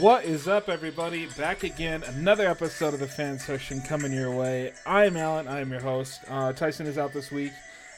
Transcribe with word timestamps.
What 0.00 0.24
is 0.24 0.46
up, 0.46 0.68
everybody? 0.68 1.26
Back 1.36 1.64
again, 1.64 2.04
another 2.04 2.46
episode 2.46 2.94
of 2.94 3.00
the 3.00 3.08
Fan 3.08 3.36
Section 3.36 3.80
coming 3.80 4.12
your 4.12 4.30
way. 4.30 4.72
I 4.86 5.06
am 5.06 5.16
Allen. 5.16 5.48
I 5.48 5.58
am 5.58 5.72
your 5.72 5.80
host. 5.80 6.20
Uh, 6.28 6.52
Tyson 6.52 6.86
is 6.86 6.96
out 6.96 7.12
this 7.12 7.32
week. 7.32 7.50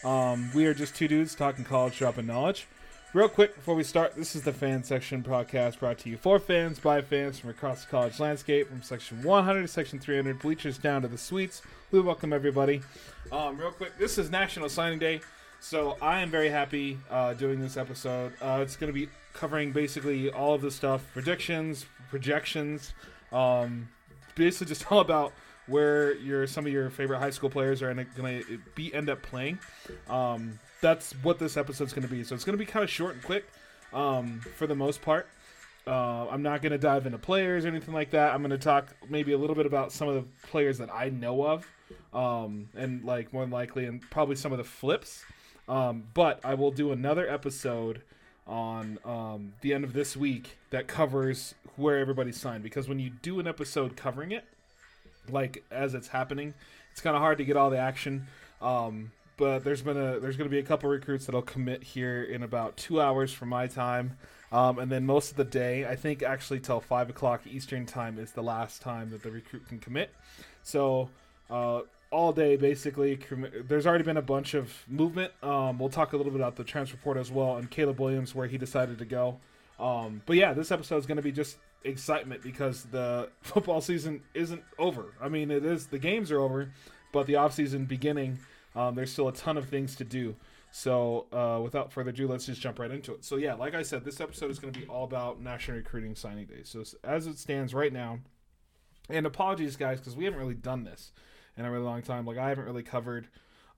Um, 0.02 0.50
we 0.54 0.64
are 0.64 0.72
just 0.72 0.96
two 0.96 1.08
dudes 1.08 1.34
talking 1.34 1.62
college, 1.62 1.98
dropping 1.98 2.26
knowledge. 2.26 2.66
Real 3.12 3.28
quick 3.28 3.54
before 3.54 3.74
we 3.74 3.82
start, 3.82 4.14
this 4.16 4.34
is 4.34 4.42
the 4.42 4.52
Fan 4.52 4.82
Section 4.82 5.22
podcast 5.22 5.78
brought 5.78 5.98
to 5.98 6.08
you 6.08 6.16
for 6.16 6.38
fans 6.38 6.78
by 6.78 7.02
fans 7.02 7.38
from 7.38 7.50
across 7.50 7.84
the 7.84 7.90
college 7.90 8.18
landscape, 8.18 8.68
from 8.68 8.82
section 8.82 9.22
100 9.22 9.60
to 9.60 9.68
section 9.68 9.98
300, 9.98 10.38
bleachers 10.38 10.78
down 10.78 11.02
to 11.02 11.08
the 11.08 11.18
suites. 11.18 11.60
We 11.90 12.00
welcome 12.00 12.32
everybody. 12.32 12.80
Um, 13.30 13.58
real 13.58 13.72
quick, 13.72 13.98
this 13.98 14.16
is 14.16 14.30
National 14.30 14.70
Signing 14.70 15.00
Day, 15.00 15.20
so 15.60 15.98
I 16.00 16.22
am 16.22 16.30
very 16.30 16.48
happy 16.48 16.98
uh, 17.10 17.34
doing 17.34 17.60
this 17.60 17.76
episode. 17.76 18.32
Uh, 18.40 18.60
it's 18.62 18.76
going 18.76 18.90
to 18.90 18.98
be 18.98 19.10
covering 19.32 19.72
basically 19.72 20.30
all 20.30 20.54
of 20.54 20.62
the 20.62 20.70
stuff 20.70 21.04
predictions, 21.12 21.86
projections, 22.10 22.92
um, 23.32 23.88
basically 24.34 24.66
just 24.66 24.90
all 24.92 25.00
about 25.00 25.32
where 25.66 26.14
your 26.16 26.46
some 26.46 26.66
of 26.66 26.72
your 26.72 26.90
favorite 26.90 27.18
high 27.18 27.30
school 27.30 27.50
players 27.50 27.82
are 27.82 27.92
going 27.94 28.44
to 28.44 28.60
be 28.74 28.92
end 28.92 29.08
up 29.08 29.22
playing. 29.22 29.58
Um, 30.08 30.58
that's 30.80 31.12
what 31.22 31.38
this 31.38 31.56
episode's 31.56 31.92
going 31.92 32.06
to 32.06 32.12
be. 32.12 32.24
So 32.24 32.34
it's 32.34 32.44
going 32.44 32.58
to 32.58 32.64
be 32.64 32.70
kind 32.70 32.82
of 32.82 32.90
short 32.90 33.14
and 33.14 33.22
quick 33.22 33.46
um, 33.92 34.40
for 34.56 34.66
the 34.66 34.74
most 34.74 35.02
part. 35.02 35.28
Uh, 35.86 36.26
I'm 36.28 36.42
not 36.42 36.62
going 36.62 36.72
to 36.72 36.78
dive 36.78 37.06
into 37.06 37.18
players 37.18 37.64
or 37.64 37.68
anything 37.68 37.94
like 37.94 38.10
that. 38.10 38.34
I'm 38.34 38.42
going 38.42 38.50
to 38.50 38.58
talk 38.58 38.94
maybe 39.08 39.32
a 39.32 39.38
little 39.38 39.56
bit 39.56 39.66
about 39.66 39.92
some 39.92 40.08
of 40.08 40.14
the 40.14 40.24
players 40.48 40.78
that 40.78 40.90
I 40.92 41.08
know 41.08 41.44
of, 41.44 41.66
um, 42.12 42.68
and 42.76 43.04
like 43.04 43.32
more 43.32 43.42
than 43.42 43.50
likely, 43.50 43.86
and 43.86 44.02
probably 44.10 44.36
some 44.36 44.52
of 44.52 44.58
the 44.58 44.64
flips. 44.64 45.24
Um, 45.68 46.04
but 46.14 46.40
I 46.44 46.54
will 46.54 46.70
do 46.70 46.92
another 46.92 47.28
episode 47.28 48.02
on 48.46 48.98
um, 49.04 49.52
the 49.60 49.72
end 49.72 49.84
of 49.84 49.92
this 49.92 50.16
week 50.16 50.56
that 50.70 50.88
covers 50.88 51.54
where 51.76 51.98
everybody's 51.98 52.36
signed 52.38 52.62
because 52.62 52.88
when 52.88 52.98
you 52.98 53.10
do 53.22 53.40
an 53.40 53.46
episode 53.46 53.96
covering 53.96 54.32
it, 54.32 54.44
like 55.28 55.64
as 55.70 55.94
it's 55.94 56.08
happening, 56.08 56.54
it's 56.92 57.00
kind 57.00 57.14
of 57.14 57.22
hard 57.22 57.38
to 57.38 57.44
get 57.44 57.56
all 57.56 57.70
the 57.70 57.78
action. 57.78 58.26
Um, 58.60 59.12
but 59.36 59.64
there's 59.64 59.80
been 59.80 59.96
a 59.96 60.20
there's 60.20 60.36
going 60.36 60.50
to 60.50 60.54
be 60.54 60.58
a 60.58 60.62
couple 60.62 60.90
recruits 60.90 61.26
that'll 61.26 61.40
commit 61.40 61.82
here 61.82 62.22
in 62.22 62.42
about 62.42 62.76
two 62.76 63.00
hours 63.00 63.32
from 63.32 63.48
my 63.48 63.66
time, 63.66 64.18
um, 64.52 64.78
and 64.78 64.92
then 64.92 65.06
most 65.06 65.30
of 65.30 65.36
the 65.38 65.44
day, 65.44 65.86
I 65.86 65.96
think 65.96 66.22
actually 66.22 66.60
till 66.60 66.80
five 66.80 67.08
o'clock 67.08 67.46
Eastern 67.46 67.86
time 67.86 68.18
is 68.18 68.32
the 68.32 68.42
last 68.42 68.82
time 68.82 69.10
that 69.10 69.22
the 69.22 69.30
recruit 69.30 69.66
can 69.66 69.78
commit. 69.78 70.10
So 70.62 71.08
uh, 71.48 71.80
all 72.10 72.32
day 72.32 72.56
basically. 72.56 73.18
There's 73.66 73.86
already 73.86 74.04
been 74.04 74.16
a 74.16 74.22
bunch 74.22 74.54
of 74.54 74.72
movement. 74.88 75.32
Um, 75.42 75.78
we'll 75.78 75.88
talk 75.88 76.12
a 76.12 76.16
little 76.16 76.32
bit 76.32 76.40
about 76.40 76.56
the 76.56 76.64
transfer 76.64 76.96
portal 76.96 77.20
as 77.20 77.30
well, 77.30 77.56
and 77.56 77.70
Caleb 77.70 78.00
Williams 78.00 78.34
where 78.34 78.46
he 78.46 78.58
decided 78.58 78.98
to 78.98 79.04
go. 79.04 79.38
Um, 79.78 80.22
but 80.26 80.36
yeah, 80.36 80.52
this 80.52 80.70
episode 80.70 80.98
is 80.98 81.06
going 81.06 81.16
to 81.16 81.22
be 81.22 81.32
just 81.32 81.58
excitement 81.84 82.42
because 82.42 82.84
the 82.84 83.30
football 83.42 83.80
season 83.80 84.22
isn't 84.34 84.62
over. 84.78 85.14
I 85.20 85.28
mean, 85.28 85.50
it 85.50 85.64
is 85.64 85.86
the 85.86 85.98
games 85.98 86.30
are 86.30 86.40
over, 86.40 86.70
but 87.12 87.26
the 87.26 87.36
off 87.36 87.54
season 87.54 87.86
beginning. 87.86 88.38
Um, 88.76 88.94
there's 88.94 89.10
still 89.10 89.26
a 89.26 89.32
ton 89.32 89.56
of 89.56 89.68
things 89.68 89.96
to 89.96 90.04
do. 90.04 90.36
So, 90.72 91.26
uh, 91.32 91.60
without 91.60 91.92
further 91.92 92.10
ado, 92.10 92.28
let's 92.28 92.46
just 92.46 92.60
jump 92.60 92.78
right 92.78 92.90
into 92.90 93.12
it. 93.12 93.24
So, 93.24 93.34
yeah, 93.34 93.54
like 93.54 93.74
I 93.74 93.82
said, 93.82 94.04
this 94.04 94.20
episode 94.20 94.52
is 94.52 94.60
going 94.60 94.72
to 94.72 94.78
be 94.78 94.86
all 94.86 95.02
about 95.02 95.40
National 95.40 95.78
Recruiting 95.78 96.14
Signing 96.14 96.46
Day. 96.46 96.60
So, 96.62 96.84
as 97.02 97.26
it 97.26 97.38
stands 97.38 97.74
right 97.74 97.92
now, 97.92 98.20
and 99.08 99.26
apologies, 99.26 99.74
guys, 99.74 99.98
because 99.98 100.14
we 100.14 100.24
haven't 100.24 100.38
really 100.38 100.54
done 100.54 100.84
this 100.84 101.10
in 101.56 101.64
a 101.64 101.70
really 101.70 101.84
long 101.84 102.02
time. 102.02 102.26
Like, 102.26 102.38
I 102.38 102.48
haven't 102.48 102.64
really 102.64 102.82
covered 102.82 103.28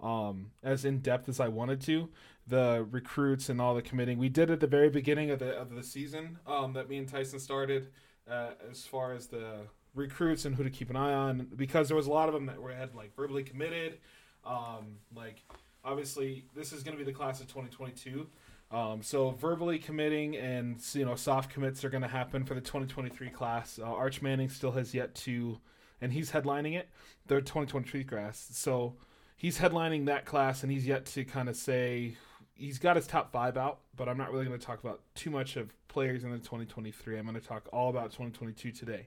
um, 0.01 0.51
as 0.63 0.85
in 0.85 0.99
depth 0.99 1.29
as 1.29 1.41
I 1.41 1.49
wanted 1.49 1.81
to 1.83 2.09
the 2.45 2.85
recruits 2.91 3.49
and 3.49 3.61
all 3.61 3.75
the 3.75 3.83
committing. 3.83 4.19
We 4.19 4.29
did 4.29 4.51
at 4.51 4.59
the 4.59 4.67
very 4.67 4.91
beginning 4.91 5.31
of 5.31 5.39
the 5.39 5.57
of 5.57 5.71
the 5.71 5.83
season 5.83 6.41
um, 6.45 6.73
that 6.73 6.89
me 6.89 6.99
and 6.99 7.09
Tyson 7.09 7.39
started 7.39 7.93
uh, 8.29 8.51
as 8.69 8.85
far 8.85 9.13
as 9.13 9.29
the 9.29 9.61
recruits 9.95 10.45
and 10.45 10.57
who 10.57 10.65
to 10.65 10.71
keep 10.71 10.91
an 10.91 10.97
eye 10.97 11.13
on 11.13 11.47
because 11.55 11.87
there 11.87 11.97
was 11.97 12.09
a 12.09 12.11
lot 12.11 12.29
of 12.29 12.35
them 12.35 12.47
that 12.47 12.61
were 12.61 12.73
had 12.73 12.97
like 12.97 13.15
verbally 13.15 13.45
committed 13.45 13.99
um, 14.45 14.99
like, 15.15 15.43
obviously, 15.85 16.45
this 16.55 16.73
is 16.73 16.83
going 16.83 16.97
to 16.97 17.05
be 17.05 17.11
the 17.11 17.17
class 17.17 17.41
of 17.41 17.47
2022. 17.49 18.27
Um, 18.71 19.03
so 19.03 19.33
verbally 19.33 19.79
committing 19.79 20.35
and 20.37 20.81
you 20.95 21.05
know 21.05 21.15
soft 21.15 21.51
commits 21.51 21.85
are 21.85 21.91
going 21.91 22.03
to 22.03 22.09
happen 22.09 22.45
for 22.45 22.55
the 22.55 22.61
2023 22.61 23.29
class. 23.29 23.79
Uh, 23.79 23.85
Arch 23.85 24.23
Manning 24.23 24.49
still 24.49 24.73
has 24.73 24.95
yet 24.95 25.15
to, 25.17 25.59
and 26.03 26.13
he's 26.13 26.33
headlining 26.33 26.77
it. 26.77 26.91
The 27.29 27.37
2023 27.37 28.05
class, 28.05 28.49
so 28.53 28.97
he's 29.37 29.59
headlining 29.59 30.07
that 30.07 30.27
class, 30.27 30.63
and 30.63 30.71
he's 30.71 30.87
yet 30.87 31.07
to 31.07 31.25
kind 31.25 31.49
of 31.49 31.57
say 31.57 32.17
he's 32.55 32.79
got 32.79 32.97
his 32.97 33.07
top 33.07 33.33
five 33.33 33.57
out. 33.57 33.79
But 33.97 34.09
I'm 34.09 34.19
not 34.19 34.33
really 34.33 34.45
going 34.45 34.59
to 34.59 34.67
talk 34.67 34.81
about 34.81 35.01
too 35.15 35.31
much 35.31 35.57
of 35.57 35.73
players 35.89 36.25
in 36.25 36.31
the 36.31 36.39
2023. 36.39 37.19
I'm 37.19 37.25
going 37.25 37.41
to 37.41 37.47
talk 37.47 37.69
all 37.73 37.89
about 37.89 38.11
2022 38.11 38.73
today. 38.73 39.07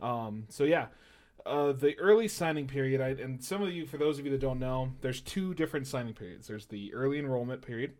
Um, 0.00 0.44
so 0.48 0.64
yeah, 0.64 0.86
uh, 1.44 1.72
the 1.72 1.98
early 1.98 2.28
signing 2.28 2.66
period, 2.66 3.00
I, 3.00 3.08
and 3.22 3.42
some 3.42 3.62
of 3.62 3.70
you, 3.70 3.86
for 3.86 3.98
those 3.98 4.18
of 4.18 4.24
you 4.24 4.30
that 4.32 4.40
don't 4.40 4.58
know, 4.58 4.92
there's 5.02 5.20
two 5.20 5.54
different 5.54 5.86
signing 5.86 6.14
periods. 6.14 6.46
There's 6.46 6.66
the 6.66 6.92
early 6.94 7.18
enrollment 7.18 7.62
period, 7.62 7.92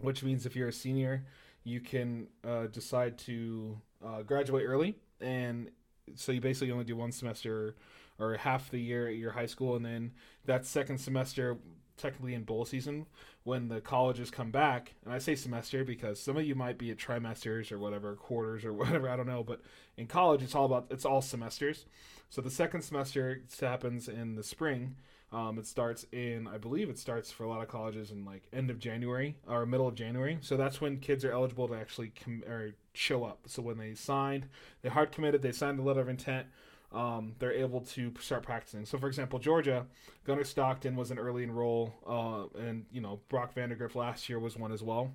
which 0.00 0.22
means 0.22 0.46
if 0.46 0.56
you're 0.56 0.68
a 0.68 0.72
senior, 0.72 1.26
you 1.64 1.80
can 1.80 2.28
uh, 2.46 2.66
decide 2.66 3.18
to 3.18 3.78
uh, 4.04 4.22
graduate 4.22 4.64
early, 4.66 4.96
and 5.20 5.70
so 6.14 6.32
you 6.32 6.40
basically 6.40 6.70
only 6.72 6.84
do 6.84 6.96
one 6.96 7.12
semester 7.12 7.74
or 8.18 8.34
half 8.34 8.70
the 8.70 8.78
year 8.78 9.08
at 9.08 9.16
your 9.16 9.32
high 9.32 9.46
school, 9.46 9.76
and 9.76 9.84
then 9.84 10.12
that 10.44 10.66
second 10.66 10.98
semester, 10.98 11.56
technically 11.96 12.34
in 12.34 12.44
bowl 12.44 12.64
season, 12.64 13.06
when 13.44 13.68
the 13.68 13.80
colleges 13.80 14.30
come 14.30 14.50
back, 14.50 14.94
and 15.04 15.12
I 15.12 15.18
say 15.18 15.34
semester 15.34 15.84
because 15.84 16.20
some 16.20 16.36
of 16.36 16.44
you 16.44 16.54
might 16.54 16.78
be 16.78 16.90
at 16.90 16.98
trimesters 16.98 17.72
or 17.72 17.78
whatever, 17.78 18.14
quarters 18.14 18.64
or 18.64 18.72
whatever, 18.74 19.08
I 19.08 19.16
don't 19.16 19.26
know, 19.26 19.44
but 19.44 19.60
in 19.96 20.06
college 20.06 20.42
it's 20.42 20.54
all 20.54 20.66
about 20.66 20.86
it's 20.90 21.04
all 21.04 21.22
semesters. 21.22 21.86
So 22.28 22.42
the 22.42 22.50
second 22.50 22.82
semester 22.82 23.42
happens 23.60 24.08
in 24.08 24.34
the 24.34 24.42
spring. 24.42 24.96
Um, 25.30 25.58
it 25.58 25.66
starts 25.66 26.06
in, 26.10 26.48
I 26.48 26.56
believe, 26.56 26.88
it 26.88 26.98
starts 26.98 27.30
for 27.30 27.44
a 27.44 27.48
lot 27.48 27.60
of 27.60 27.68
colleges 27.68 28.10
in 28.10 28.24
like 28.24 28.44
end 28.52 28.70
of 28.70 28.78
January 28.78 29.36
or 29.46 29.66
middle 29.66 29.86
of 29.86 29.94
January. 29.94 30.38
So 30.40 30.56
that's 30.56 30.80
when 30.80 30.98
kids 31.00 31.24
are 31.24 31.32
eligible 31.32 31.68
to 31.68 31.74
actually 31.74 32.12
com- 32.24 32.44
or 32.48 32.70
show 32.94 33.24
up. 33.24 33.40
So 33.46 33.60
when 33.60 33.76
they 33.76 33.94
signed, 33.94 34.48
they 34.82 34.88
hard 34.88 35.12
committed, 35.12 35.42
they 35.42 35.52
signed 35.52 35.78
the 35.78 35.82
letter 35.82 36.00
of 36.00 36.08
intent. 36.08 36.46
Um, 36.90 37.34
they're 37.38 37.52
able 37.52 37.82
to 37.82 38.14
start 38.18 38.42
practicing. 38.42 38.86
So, 38.86 38.96
for 38.96 39.08
example, 39.08 39.38
Georgia, 39.38 39.84
Gunnar 40.24 40.44
Stockton 40.44 40.96
was 40.96 41.10
an 41.10 41.18
early 41.18 41.42
enroll, 41.42 41.92
uh, 42.06 42.58
and 42.58 42.86
you 42.90 43.02
know 43.02 43.20
Brock 43.28 43.54
Vandagriff 43.54 43.94
last 43.94 44.30
year 44.30 44.38
was 44.38 44.56
one 44.56 44.72
as 44.72 44.82
well. 44.82 45.12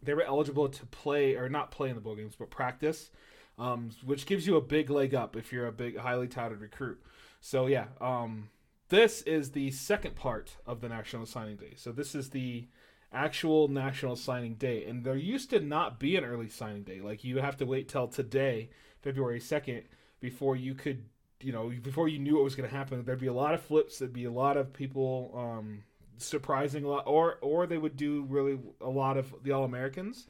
They 0.00 0.14
were 0.14 0.22
eligible 0.22 0.68
to 0.68 0.86
play 0.86 1.34
or 1.34 1.48
not 1.48 1.72
play 1.72 1.88
in 1.88 1.96
the 1.96 2.00
bowl 2.00 2.14
games, 2.14 2.36
but 2.38 2.50
practice 2.50 3.10
um, 3.58 3.90
which 4.04 4.26
gives 4.26 4.46
you 4.46 4.56
a 4.56 4.60
big 4.60 4.90
leg 4.90 5.14
up 5.14 5.36
if 5.36 5.52
you're 5.52 5.66
a 5.66 5.72
big, 5.72 5.96
highly 5.96 6.28
touted 6.28 6.60
recruit. 6.60 7.00
So 7.40 7.66
yeah, 7.66 7.86
um, 8.00 8.48
this 8.88 9.22
is 9.22 9.50
the 9.50 9.70
second 9.70 10.14
part 10.14 10.56
of 10.66 10.80
the 10.80 10.88
National 10.88 11.26
Signing 11.26 11.56
Day. 11.56 11.74
So 11.76 11.92
this 11.92 12.14
is 12.14 12.30
the 12.30 12.66
actual 13.12 13.68
National 13.68 14.16
Signing 14.16 14.54
Day, 14.54 14.84
and 14.84 15.04
there 15.04 15.16
used 15.16 15.50
to 15.50 15.60
not 15.60 15.98
be 15.98 16.16
an 16.16 16.24
early 16.24 16.48
signing 16.48 16.82
day. 16.82 17.00
Like 17.00 17.24
you 17.24 17.38
have 17.38 17.56
to 17.58 17.66
wait 17.66 17.88
till 17.88 18.08
today, 18.08 18.70
February 19.02 19.40
second, 19.40 19.82
before 20.20 20.56
you 20.56 20.74
could, 20.74 21.04
you 21.40 21.52
know, 21.52 21.72
before 21.82 22.08
you 22.08 22.18
knew 22.18 22.34
what 22.34 22.44
was 22.44 22.54
going 22.54 22.68
to 22.68 22.74
happen. 22.74 23.04
There'd 23.04 23.20
be 23.20 23.26
a 23.26 23.32
lot 23.32 23.54
of 23.54 23.62
flips. 23.62 23.98
There'd 23.98 24.12
be 24.12 24.24
a 24.24 24.32
lot 24.32 24.56
of 24.56 24.72
people. 24.72 25.32
Um, 25.36 25.84
surprising 26.16 26.84
a 26.84 26.88
lot 26.88 27.02
or 27.08 27.38
or 27.40 27.66
they 27.66 27.76
would 27.76 27.96
do 27.96 28.24
really 28.28 28.56
a 28.80 28.88
lot 28.88 29.16
of 29.16 29.34
the 29.42 29.50
all 29.50 29.64
americans 29.64 30.28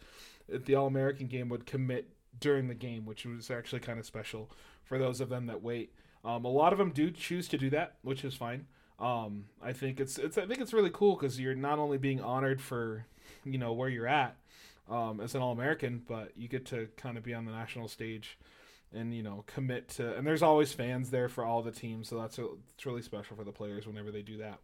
the 0.49 0.75
all 0.75 0.87
american 0.87 1.27
game 1.27 1.51
would 1.51 1.67
commit 1.67 2.09
during 2.41 2.69
the 2.69 2.75
game, 2.75 3.07
which 3.07 3.25
was 3.25 3.51
actually 3.51 3.81
kind 3.81 3.99
of 3.99 4.07
special 4.07 4.51
for 4.83 4.99
those 4.99 5.21
of 5.21 5.29
them 5.29 5.47
that 5.47 5.63
wait. 5.63 5.93
Um, 6.25 6.45
a 6.45 6.49
lot 6.49 6.73
of 6.73 6.79
them 6.79 6.91
do 6.91 7.11
choose 7.11 7.49
to 7.49 7.59
do 7.59 7.71
that, 7.71 7.97
which 8.03 8.25
is 8.25 8.35
fine. 8.35 8.67
Um, 8.99 9.47
I 9.63 9.73
think 9.73 10.01
it's 10.01 10.19
it's 10.19 10.39
I 10.39 10.47
think 10.47 10.61
it's 10.61 10.73
really 10.73 10.91
cool 10.91 11.17
because 11.17 11.39
you're 11.39 11.55
not 11.55 11.79
only 11.79 11.99
being 11.99 12.21
honored 12.21 12.61
for 12.61 13.07
you 13.45 13.59
know 13.59 13.73
where 13.73 13.89
you're 13.89 14.07
at 14.07 14.37
um, 14.89 15.21
as 15.21 15.35
an 15.35 15.43
All 15.43 15.53
American, 15.53 16.03
but 16.07 16.33
you 16.37 16.49
get 16.49 16.67
to 16.67 16.89
kind 16.97 17.19
of 17.19 17.25
be 17.25 17.35
on 17.35 17.45
the 17.45 17.53
national 17.53 17.89
stage 17.89 18.39
and 18.93 19.15
you 19.15 19.23
know 19.23 19.45
commit 19.47 19.89
to. 19.91 20.15
And 20.17 20.27
there's 20.27 20.43
always 20.43 20.73
fans 20.73 21.11
there 21.11 21.29
for 21.29 21.45
all 21.45 21.63
the 21.63 21.73
teams, 21.73 22.09
so 22.09 22.21
that's 22.21 22.39
a, 22.39 22.47
it's 22.75 22.87
really 22.87 23.03
special 23.03 23.37
for 23.37 23.45
the 23.45 23.53
players 23.53 23.87
whenever 23.87 24.11
they 24.11 24.23
do 24.23 24.39
that. 24.39 24.61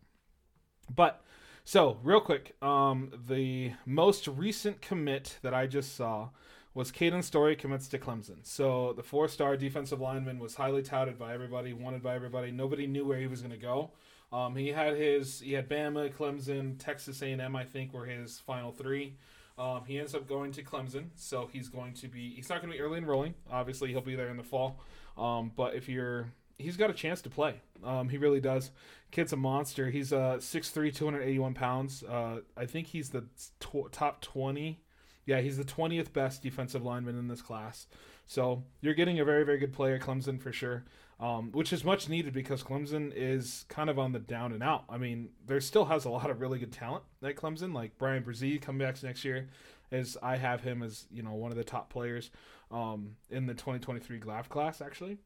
But 0.95 1.23
so 1.65 1.99
real 2.03 2.21
quick, 2.21 2.57
um, 2.63 3.11
the 3.29 3.73
most 3.85 4.27
recent 4.27 4.81
commit 4.81 5.39
that 5.43 5.55
I 5.55 5.67
just 5.67 5.97
saw 5.97 6.31
was 6.73 6.93
Caden 6.93 7.25
Story 7.25 7.57
commits 7.57 7.89
to 7.89 7.99
Clemson. 7.99 8.39
So 8.45 8.93
the 8.97 9.03
four-star 9.03 9.57
defensive 9.57 10.01
lineman 10.01 10.39
was 10.39 10.55
highly 10.55 10.83
touted 10.83 11.19
by 11.19 11.35
everybody, 11.35 11.73
wanted 11.73 12.03
by 12.03 12.15
everybody. 12.15 12.51
Nobody 12.51 12.87
knew 12.87 13.05
where 13.05 13.19
he 13.19 13.27
was 13.27 13.41
going 13.41 13.53
to 13.53 13.57
go. 13.57 13.91
Um, 14.33 14.55
he 14.55 14.69
had 14.69 14.97
his 14.97 15.41
he 15.41 15.55
had 15.55 15.69
Bama, 15.69 16.13
Clemson, 16.13 16.77
Texas 16.79 17.21
A&M. 17.23 17.57
I 17.57 17.65
think 17.65 17.93
were 17.93 18.07
his 18.07 18.39
final 18.39 18.71
three. 18.71 19.17
Um, 19.59 19.83
he 19.87 19.99
ends 19.99 20.15
up 20.15 20.29
going 20.29 20.53
to 20.53 20.63
Clemson, 20.63 21.07
so 21.17 21.51
he's 21.53 21.69
going 21.69 21.95
to 21.95 22.09
be 22.09 22.31
he's 22.35 22.49
not 22.49 22.63
going 22.63 22.73
to 22.73 22.79
be 22.79 22.83
early 22.83 22.99
enrolling. 22.99 23.35
Obviously, 23.51 23.91
he'll 23.91 24.01
be 24.01 24.15
there 24.15 24.29
in 24.29 24.37
the 24.37 24.45
fall. 24.45 24.81
Um, 25.19 25.51
but 25.57 25.75
if 25.75 25.89
you're 25.89 26.29
he's 26.59 26.77
got 26.77 26.91
a 26.91 26.95
chance 26.95 27.21
to 27.23 27.31
play. 27.31 27.61
Um, 27.83 28.09
he 28.09 28.19
really 28.19 28.41
does. 28.41 28.71
Kid's 29.11 29.33
a 29.33 29.37
monster. 29.37 29.91
He's 29.91 30.13
uh 30.13 30.37
6'3", 30.37 30.95
281 30.95 31.55
pounds. 31.55 32.05
Uh, 32.05 32.41
I 32.57 32.67
think 32.67 32.87
he's 32.87 33.11
the 33.11 33.25
tw- 33.59 33.91
top 33.91 34.21
twenty 34.21 34.81
yeah, 35.31 35.41
he's 35.41 35.57
the 35.57 35.65
20th 35.65 36.13
best 36.13 36.43
defensive 36.43 36.83
lineman 36.83 37.17
in 37.17 37.29
this 37.29 37.41
class. 37.41 37.87
So 38.27 38.65
you're 38.81 38.95
getting 38.95 39.21
a 39.21 39.25
very 39.25 39.45
very 39.45 39.59
good 39.59 39.73
player, 39.73 39.97
Clemson 39.97 40.41
for 40.41 40.53
sure. 40.53 40.85
Um, 41.21 41.53
which 41.53 41.73
is 41.73 41.85
much 41.85 42.09
needed 42.09 42.33
because 42.33 42.65
Clemson 42.65 43.13
is 43.15 43.67
kind 43.69 43.91
of 43.91 43.99
on 43.99 44.13
the 44.13 44.19
down 44.19 44.53
and 44.53 44.63
out. 44.63 44.85
I 44.89 44.97
mean, 44.97 45.29
there 45.47 45.61
still 45.61 45.85
has 45.85 46.07
a 46.07 46.11
lot 46.11 46.31
of 46.31 46.41
really 46.41 46.59
good 46.59 46.73
talent 46.73 47.05
at 47.23 47.37
Clemson, 47.37 47.75
like 47.75 47.97
Bryan 47.99 48.25
Bresee 48.25 48.61
coming 48.61 48.85
back 48.85 49.01
next 49.03 49.25
year. 49.25 49.51
As 49.93 50.17
I 50.23 50.37
have 50.37 50.63
him 50.63 50.83
as 50.83 51.05
you 51.13 51.23
know 51.23 51.35
one 51.35 51.53
of 51.53 51.57
the 51.57 51.65
top 51.65 51.91
players 51.91 52.31
um, 52.73 53.17
in 53.29 53.47
the 53.47 53.55
2023 53.55 54.19
draft 54.19 54.51
class, 54.51 54.81
actually. 54.81 55.19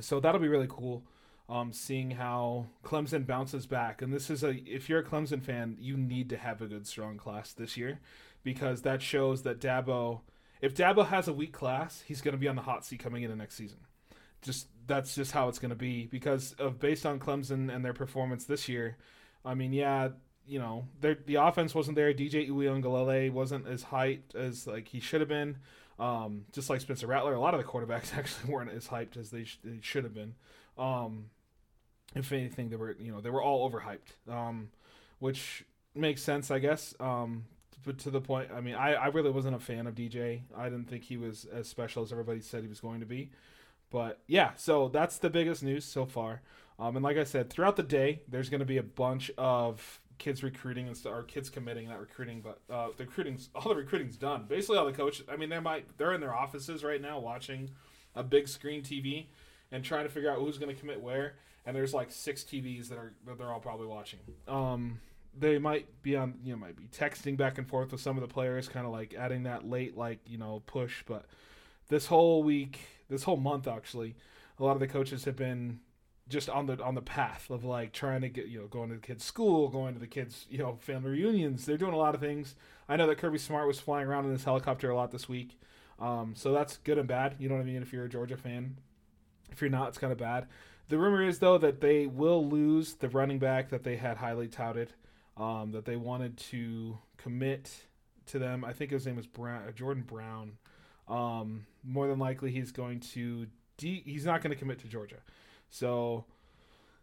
So 0.00 0.20
that'll 0.20 0.40
be 0.40 0.48
really 0.48 0.68
cool. 0.68 1.06
Um, 1.46 1.74
seeing 1.74 2.12
how 2.12 2.66
Clemson 2.82 3.26
bounces 3.26 3.66
back, 3.66 4.00
and 4.00 4.14
this 4.14 4.30
is 4.30 4.42
a 4.42 4.54
if 4.64 4.88
you're 4.88 5.00
a 5.00 5.04
Clemson 5.04 5.42
fan, 5.42 5.76
you 5.78 5.96
need 5.96 6.30
to 6.30 6.38
have 6.38 6.62
a 6.62 6.66
good 6.66 6.86
strong 6.86 7.18
class 7.18 7.52
this 7.52 7.76
year 7.76 8.00
because 8.42 8.82
that 8.82 9.02
shows 9.02 9.42
that 9.42 9.60
Dabo, 9.60 10.20
if 10.62 10.74
Dabo 10.74 11.06
has 11.06 11.28
a 11.28 11.34
weak 11.34 11.52
class, 11.52 12.02
he's 12.06 12.22
going 12.22 12.32
to 12.32 12.38
be 12.38 12.48
on 12.48 12.56
the 12.56 12.62
hot 12.62 12.86
seat 12.86 13.00
coming 13.00 13.24
into 13.24 13.36
next 13.36 13.56
season. 13.56 13.78
Just 14.40 14.68
that's 14.86 15.14
just 15.14 15.32
how 15.32 15.48
it's 15.48 15.58
going 15.58 15.70
to 15.70 15.76
be 15.76 16.06
because 16.06 16.54
of 16.58 16.78
based 16.78 17.04
on 17.04 17.18
Clemson 17.18 17.74
and 17.74 17.84
their 17.84 17.94
performance 17.94 18.44
this 18.44 18.66
year. 18.66 18.96
I 19.44 19.54
mean, 19.54 19.74
yeah, 19.74 20.10
you 20.46 20.58
know, 20.58 20.86
the 21.00 21.34
offense 21.36 21.74
wasn't 21.74 21.96
there. 21.96 22.12
DJ 22.12 22.48
Uiagalelei 22.48 23.30
wasn't 23.30 23.66
as 23.66 23.84
hyped 23.84 24.34
as 24.34 24.66
like 24.66 24.88
he 24.88 25.00
should 25.00 25.20
have 25.20 25.28
been. 25.28 25.56
Um, 25.98 26.44
just 26.52 26.68
like 26.68 26.80
Spencer 26.80 27.06
Rattler, 27.06 27.34
a 27.34 27.40
lot 27.40 27.54
of 27.54 27.60
the 27.60 27.66
quarterbacks 27.66 28.14
actually 28.18 28.52
weren't 28.52 28.70
as 28.70 28.88
hyped 28.88 29.16
as 29.16 29.30
they, 29.30 29.44
sh- 29.44 29.58
they 29.62 29.78
should 29.80 30.04
have 30.04 30.14
been. 30.14 30.34
Um, 30.76 31.26
if 32.14 32.32
anything, 32.32 32.70
they 32.70 32.76
were 32.76 32.96
you 32.98 33.12
know 33.12 33.20
they 33.20 33.30
were 33.30 33.42
all 33.42 33.68
overhyped, 33.70 34.30
um, 34.30 34.70
which 35.18 35.64
makes 35.94 36.22
sense, 36.22 36.50
I 36.50 36.58
guess. 36.58 36.94
Um, 37.00 37.44
but 37.84 37.98
to 37.98 38.10
the 38.10 38.20
point, 38.20 38.50
I 38.54 38.60
mean, 38.60 38.74
I, 38.74 38.94
I 38.94 39.06
really 39.08 39.30
wasn't 39.30 39.56
a 39.56 39.60
fan 39.60 39.86
of 39.86 39.94
DJ. 39.94 40.42
I 40.56 40.64
didn't 40.64 40.88
think 40.88 41.04
he 41.04 41.16
was 41.16 41.44
as 41.52 41.68
special 41.68 42.02
as 42.02 42.12
everybody 42.12 42.40
said 42.40 42.62
he 42.62 42.68
was 42.68 42.80
going 42.80 43.00
to 43.00 43.06
be. 43.06 43.30
But 43.90 44.20
yeah, 44.26 44.52
so 44.56 44.88
that's 44.88 45.18
the 45.18 45.30
biggest 45.30 45.62
news 45.62 45.84
so 45.84 46.06
far. 46.06 46.40
Um, 46.78 46.96
and 46.96 47.04
like 47.04 47.16
I 47.16 47.24
said, 47.24 47.50
throughout 47.50 47.76
the 47.76 47.82
day, 47.82 48.22
there's 48.26 48.48
going 48.48 48.60
to 48.60 48.66
be 48.66 48.78
a 48.78 48.82
bunch 48.82 49.30
of 49.38 50.00
kids 50.18 50.42
recruiting 50.42 50.86
and 50.86 50.96
stuff, 50.96 51.12
or 51.12 51.22
kids 51.22 51.50
committing, 51.50 51.88
not 51.88 52.00
recruiting, 52.00 52.40
but 52.40 52.60
uh, 52.72 52.88
the 52.96 53.04
recruiting's 53.04 53.50
all 53.54 53.68
the 53.68 53.76
recruiting's 53.76 54.16
done. 54.16 54.46
Basically, 54.48 54.78
all 54.78 54.86
the 54.86 54.92
coaches. 54.92 55.26
I 55.30 55.36
mean, 55.36 55.48
they 55.48 55.60
might 55.60 55.96
they're 55.98 56.12
in 56.12 56.20
their 56.20 56.34
offices 56.34 56.82
right 56.82 57.00
now 57.00 57.18
watching 57.18 57.70
a 58.14 58.22
big 58.22 58.48
screen 58.48 58.82
TV 58.82 59.26
and 59.70 59.84
trying 59.84 60.04
to 60.04 60.10
figure 60.10 60.30
out 60.30 60.38
who's 60.38 60.58
going 60.58 60.74
to 60.74 60.80
commit 60.80 61.00
where. 61.00 61.34
And 61.66 61.74
there's 61.74 61.94
like 61.94 62.10
six 62.10 62.42
TVs 62.42 62.88
that 62.88 62.98
are 62.98 63.14
that 63.26 63.38
they're 63.38 63.52
all 63.52 63.60
probably 63.60 63.86
watching. 63.86 64.20
Um, 64.46 65.00
they 65.38 65.58
might 65.58 66.02
be 66.02 66.16
on 66.16 66.34
you 66.44 66.52
know 66.52 66.58
might 66.58 66.76
be 66.76 66.84
texting 66.84 67.36
back 67.36 67.58
and 67.58 67.66
forth 67.66 67.92
with 67.92 68.00
some 68.00 68.16
of 68.16 68.22
the 68.22 68.32
players, 68.32 68.68
kind 68.68 68.86
of 68.86 68.92
like 68.92 69.14
adding 69.14 69.44
that 69.44 69.68
late 69.68 69.96
like 69.96 70.18
you 70.26 70.38
know 70.38 70.62
push. 70.66 71.02
But 71.06 71.26
this 71.88 72.06
whole 72.06 72.42
week, 72.42 72.80
this 73.08 73.22
whole 73.22 73.36
month 73.36 73.66
actually, 73.66 74.14
a 74.58 74.64
lot 74.64 74.72
of 74.72 74.80
the 74.80 74.86
coaches 74.86 75.24
have 75.24 75.36
been 75.36 75.80
just 76.28 76.48
on 76.48 76.66
the 76.66 76.82
on 76.82 76.94
the 76.94 77.02
path 77.02 77.50
of 77.50 77.64
like 77.64 77.92
trying 77.92 78.22
to 78.22 78.28
get 78.28 78.46
you 78.46 78.60
know 78.60 78.66
going 78.66 78.88
to 78.88 78.96
the 78.96 79.00
kids' 79.00 79.24
school, 79.24 79.68
going 79.68 79.94
to 79.94 80.00
the 80.00 80.06
kids' 80.06 80.46
you 80.48 80.58
know 80.58 80.78
family 80.80 81.10
reunions. 81.10 81.66
They're 81.66 81.76
doing 81.76 81.94
a 81.94 81.98
lot 81.98 82.14
of 82.14 82.20
things. 82.20 82.54
I 82.88 82.96
know 82.96 83.06
that 83.06 83.18
Kirby 83.18 83.38
Smart 83.38 83.66
was 83.66 83.80
flying 83.80 84.06
around 84.06 84.26
in 84.26 84.32
his 84.32 84.44
helicopter 84.44 84.90
a 84.90 84.96
lot 84.96 85.10
this 85.10 85.28
week, 85.28 85.58
um, 85.98 86.34
so 86.36 86.52
that's 86.52 86.78
good 86.78 86.98
and 86.98 87.08
bad. 87.08 87.36
You 87.38 87.48
know 87.48 87.56
what 87.56 87.62
I 87.62 87.64
mean? 87.64 87.82
If 87.82 87.92
you're 87.92 88.04
a 88.04 88.08
Georgia 88.08 88.36
fan, 88.36 88.76
if 89.50 89.60
you're 89.60 89.70
not, 89.70 89.88
it's 89.88 89.98
kind 89.98 90.12
of 90.12 90.18
bad. 90.18 90.46
The 90.88 90.98
rumor 90.98 91.22
is 91.22 91.38
though 91.38 91.58
that 91.58 91.80
they 91.80 92.06
will 92.06 92.46
lose 92.46 92.94
the 92.94 93.08
running 93.08 93.38
back 93.38 93.70
that 93.70 93.84
they 93.84 93.96
had 93.96 94.18
highly 94.18 94.48
touted, 94.48 94.92
um, 95.36 95.72
that 95.72 95.84
they 95.84 95.96
wanted 95.96 96.36
to 96.38 96.98
commit 97.16 97.70
to 98.26 98.38
them. 98.38 98.64
I 98.64 98.72
think 98.72 98.90
his 98.90 99.06
name 99.06 99.16
was 99.16 99.26
Brown, 99.26 99.62
Jordan 99.74 100.04
Brown. 100.06 100.52
Um, 101.08 101.66
more 101.82 102.06
than 102.06 102.18
likely, 102.18 102.50
he's 102.50 102.72
going 102.72 103.00
to. 103.00 103.46
De- 103.76 104.02
he's 104.04 104.24
not 104.24 104.40
going 104.40 104.52
to 104.52 104.56
commit 104.58 104.78
to 104.80 104.88
Georgia. 104.88 105.16
So, 105.68 106.24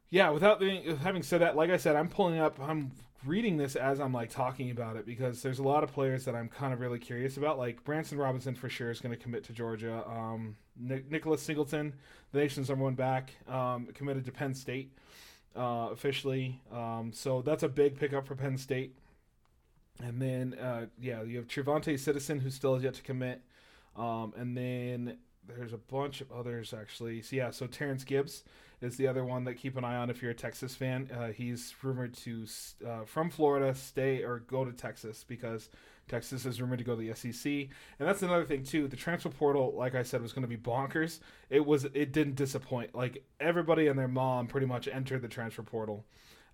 yeah. 0.09 0.29
Without 0.29 0.59
being, 0.59 0.97
having 0.97 1.21
said 1.23 1.41
that, 1.41 1.55
like 1.55 1.69
I 1.69 1.77
said, 1.77 1.95
I'm 1.95 2.07
pulling 2.07 2.39
up. 2.39 2.59
I'm 2.61 2.91
reading 3.25 3.57
this 3.57 3.75
as 3.75 3.99
I'm 3.99 4.13
like 4.13 4.29
talking 4.29 4.71
about 4.71 4.95
it 4.95 5.05
because 5.05 5.41
there's 5.41 5.59
a 5.59 5.63
lot 5.63 5.83
of 5.83 5.93
players 5.93 6.25
that 6.25 6.35
I'm 6.35 6.49
kind 6.49 6.73
of 6.73 6.79
really 6.79 6.99
curious 6.99 7.37
about. 7.37 7.57
Like 7.57 7.83
Branson 7.83 8.17
Robinson 8.17 8.55
for 8.55 8.69
sure 8.69 8.89
is 8.89 8.99
going 8.99 9.15
to 9.15 9.21
commit 9.21 9.43
to 9.45 9.53
Georgia. 9.53 10.03
Um, 10.07 10.55
Nicholas 10.77 11.41
Singleton, 11.41 11.93
the 12.31 12.39
nation's 12.39 12.69
number 12.69 12.83
one 12.83 12.95
back, 12.95 13.33
um, 13.47 13.87
committed 13.93 14.25
to 14.25 14.31
Penn 14.31 14.53
State 14.53 14.91
uh, 15.55 15.89
officially. 15.91 16.61
Um, 16.71 17.11
so 17.13 17.41
that's 17.41 17.63
a 17.63 17.69
big 17.69 17.99
pickup 17.99 18.25
for 18.27 18.35
Penn 18.35 18.57
State. 18.57 18.95
And 20.03 20.21
then, 20.21 20.55
uh, 20.55 20.87
yeah, 20.99 21.21
you 21.23 21.37
have 21.37 21.47
Trevonte 21.47 21.99
Citizen, 21.99 22.39
who 22.39 22.49
still 22.49 22.73
has 22.73 22.83
yet 22.83 22.95
to 22.95 23.01
commit. 23.01 23.41
Um, 23.95 24.33
and 24.37 24.57
then 24.57 25.17
there's 25.47 25.73
a 25.73 25.77
bunch 25.77 26.21
of 26.21 26.31
others 26.31 26.73
actually. 26.73 27.21
So 27.21 27.35
yeah, 27.35 27.51
so 27.51 27.67
Terrence 27.67 28.03
Gibbs 28.03 28.43
is 28.81 28.97
the 28.97 29.07
other 29.07 29.23
one 29.23 29.43
that 29.45 29.55
keep 29.55 29.77
an 29.77 29.83
eye 29.83 29.95
on 29.95 30.09
if 30.09 30.21
you're 30.21 30.31
a 30.31 30.35
Texas 30.35 30.75
fan. 30.75 31.09
Uh, 31.15 31.27
he's 31.27 31.73
rumored 31.83 32.13
to 32.17 32.45
uh, 32.87 33.05
from 33.05 33.29
Florida 33.29 33.75
stay 33.75 34.23
or 34.23 34.39
go 34.39 34.65
to 34.65 34.71
Texas 34.71 35.23
because 35.27 35.69
Texas 36.11 36.45
is 36.45 36.61
rumored 36.61 36.79
to 36.79 36.85
go 36.85 36.95
to 36.95 37.01
the 37.01 37.15
SEC, 37.15 37.51
and 37.51 38.07
that's 38.07 38.21
another 38.21 38.45
thing 38.45 38.63
too. 38.63 38.87
The 38.87 38.95
transfer 38.95 39.29
portal, 39.29 39.73
like 39.75 39.95
I 39.95 40.03
said, 40.03 40.21
was 40.21 40.33
going 40.33 40.43
to 40.43 40.47
be 40.47 40.57
bonkers. 40.57 41.19
It 41.49 41.65
was. 41.65 41.85
It 41.85 42.11
didn't 42.11 42.35
disappoint. 42.35 42.93
Like 42.93 43.23
everybody 43.39 43.87
and 43.87 43.97
their 43.97 44.07
mom 44.07 44.47
pretty 44.47 44.67
much 44.67 44.87
entered 44.87 45.21
the 45.21 45.27
transfer 45.27 45.63
portal. 45.63 46.05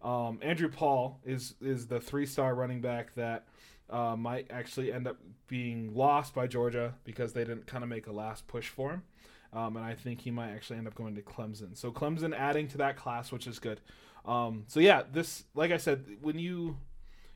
Um, 0.01 0.39
Andrew 0.41 0.69
Paul 0.69 1.19
is 1.25 1.55
is 1.59 1.87
the 1.87 1.99
three 1.99 2.25
star 2.25 2.55
running 2.55 2.81
back 2.81 3.15
that 3.15 3.47
uh, 3.89 4.15
might 4.15 4.47
actually 4.49 4.93
end 4.93 5.07
up 5.07 5.17
being 5.47 5.93
lost 5.93 6.33
by 6.33 6.47
Georgia 6.47 6.93
because 7.03 7.33
they 7.33 7.43
didn't 7.43 7.67
kind 7.67 7.83
of 7.83 7.89
make 7.89 8.07
a 8.07 8.11
last 8.11 8.47
push 8.47 8.69
for 8.69 8.91
him. 8.91 9.03
Um, 9.53 9.77
and 9.77 9.85
I 9.85 9.95
think 9.95 10.21
he 10.21 10.29
might 10.29 10.49
actually 10.51 10.77
end 10.77 10.87
up 10.87 10.95
going 10.95 11.15
to 11.15 11.21
Clemson. 11.21 11.75
So 11.75 11.91
Clemson 11.91 12.35
adding 12.37 12.67
to 12.69 12.77
that 12.79 12.97
class, 12.97 13.31
which 13.31 13.47
is 13.47 13.59
good. 13.59 13.79
Um, 14.25 14.65
so 14.67 14.79
yeah, 14.79 15.03
this, 15.11 15.45
like 15.55 15.71
I 15.71 15.77
said, 15.77 16.05
when 16.21 16.37
you 16.37 16.77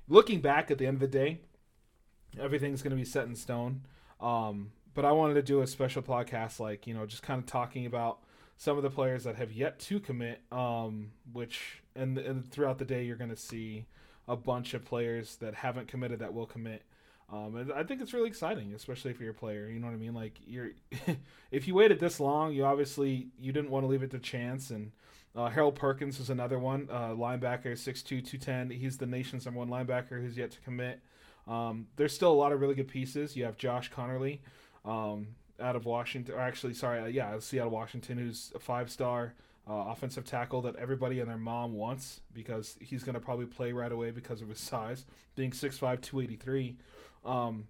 looking 0.10 0.42
back 0.42 0.70
at 0.70 0.78
the 0.78 0.86
end 0.86 0.96
of 0.96 1.00
the 1.00 1.08
day, 1.08 1.40
everything's 2.40 2.82
going 2.82 2.92
to 2.92 2.98
be 2.98 3.06
set 3.06 3.28
in 3.28 3.36
stone. 3.36 3.82
Um, 4.20 4.72
but 4.94 5.06
I 5.06 5.12
wanted 5.12 5.36
to 5.36 5.42
do 5.42 5.62
a 5.62 5.68
special 5.68 6.02
podcast, 6.02 6.60
like 6.60 6.88
you 6.88 6.94
know, 6.94 7.06
just 7.06 7.24
kind 7.24 7.40
of 7.40 7.46
talking 7.46 7.86
about 7.86 8.20
some 8.58 8.78
of 8.78 8.84
the 8.84 8.90
players 8.90 9.24
that 9.24 9.36
have 9.36 9.52
yet 9.52 9.80
to 9.80 10.00
commit. 10.00 10.42
Um, 10.52 11.12
which 11.32 11.82
and, 11.96 12.18
and 12.18 12.50
throughout 12.50 12.78
the 12.78 12.86
day, 12.86 13.04
you're 13.04 13.16
going 13.16 13.30
to 13.30 13.36
see 13.36 13.86
a 14.28 14.36
bunch 14.36 14.74
of 14.74 14.86
players 14.86 15.38
that 15.38 15.56
haven't 15.56 15.88
committed 15.88 16.20
that 16.20 16.34
will 16.34 16.46
commit. 16.46 16.84
Um, 17.32 17.56
and 17.56 17.72
I 17.72 17.84
think 17.84 18.02
it's 18.02 18.14
really 18.14 18.28
exciting, 18.28 18.74
especially 18.74 19.12
if 19.12 19.20
you're 19.20 19.32
a 19.32 19.34
player. 19.34 19.70
You 19.70 19.80
know 19.80 19.88
what 19.88 19.94
I 19.94 19.98
mean? 19.98 20.14
Like 20.14 20.38
you're, 20.46 20.72
if 21.52 21.68
you 21.68 21.74
waited 21.74 22.00
this 22.00 22.20
long, 22.20 22.54
you 22.54 22.66
obviously 22.66 23.28
you 23.40 23.54
didn't 23.54 23.72
want 23.72 23.84
to 23.84 23.88
leave 23.88 24.04
it 24.04 24.12
to 24.12 24.20
chance. 24.20 24.70
And 24.70 24.92
uh, 25.36 25.50
Harold 25.50 25.76
Perkins 25.76 26.20
is 26.20 26.30
another 26.30 26.60
one, 26.60 26.90
uh, 26.92 27.10
linebacker, 27.10 27.72
6'2", 27.72 28.04
210. 28.06 28.72
He's 28.72 28.98
the 28.98 29.06
nation's 29.06 29.46
number 29.46 29.60
one 29.60 29.70
linebacker 29.70 30.22
who's 30.22 30.38
yet 30.38 30.52
to 30.52 30.60
commit. 30.62 31.02
Um, 31.48 31.88
there's 31.96 32.14
still 32.14 32.32
a 32.32 32.36
lot 32.36 32.52
of 32.52 32.62
really 32.62 32.76
good 32.76 32.88
pieces. 32.88 33.36
You 33.36 33.46
have 33.46 33.58
Josh 33.58 33.92
Conerly 33.92 34.40
um, 34.86 35.28
out 35.60 35.76
of 35.76 35.86
Washington, 35.86 36.36
or 36.36 36.40
actually, 36.40 36.74
sorry, 36.74 37.00
uh, 37.00 37.06
yeah, 37.06 37.40
Seattle, 37.40 37.72
Washington, 37.72 38.18
who's 38.18 38.52
a 38.56 38.60
five 38.60 38.90
star 38.90 39.34
uh, 39.70 39.86
offensive 39.90 40.26
tackle 40.26 40.62
that 40.64 40.76
everybody 40.76 41.20
and 41.20 41.30
their 41.30 41.38
mom 41.38 41.74
wants 41.74 42.22
because 42.34 42.78
he's 42.80 43.04
going 43.04 43.14
to 43.14 43.20
probably 43.20 43.46
play 43.46 43.72
right 43.72 43.92
away 43.92 44.12
because 44.12 44.42
of 44.42 44.50
his 44.50 44.60
size, 44.60 45.06
being 45.36 45.52
6'5", 45.52 46.02
283. 46.02 46.78
Um, 47.24 47.68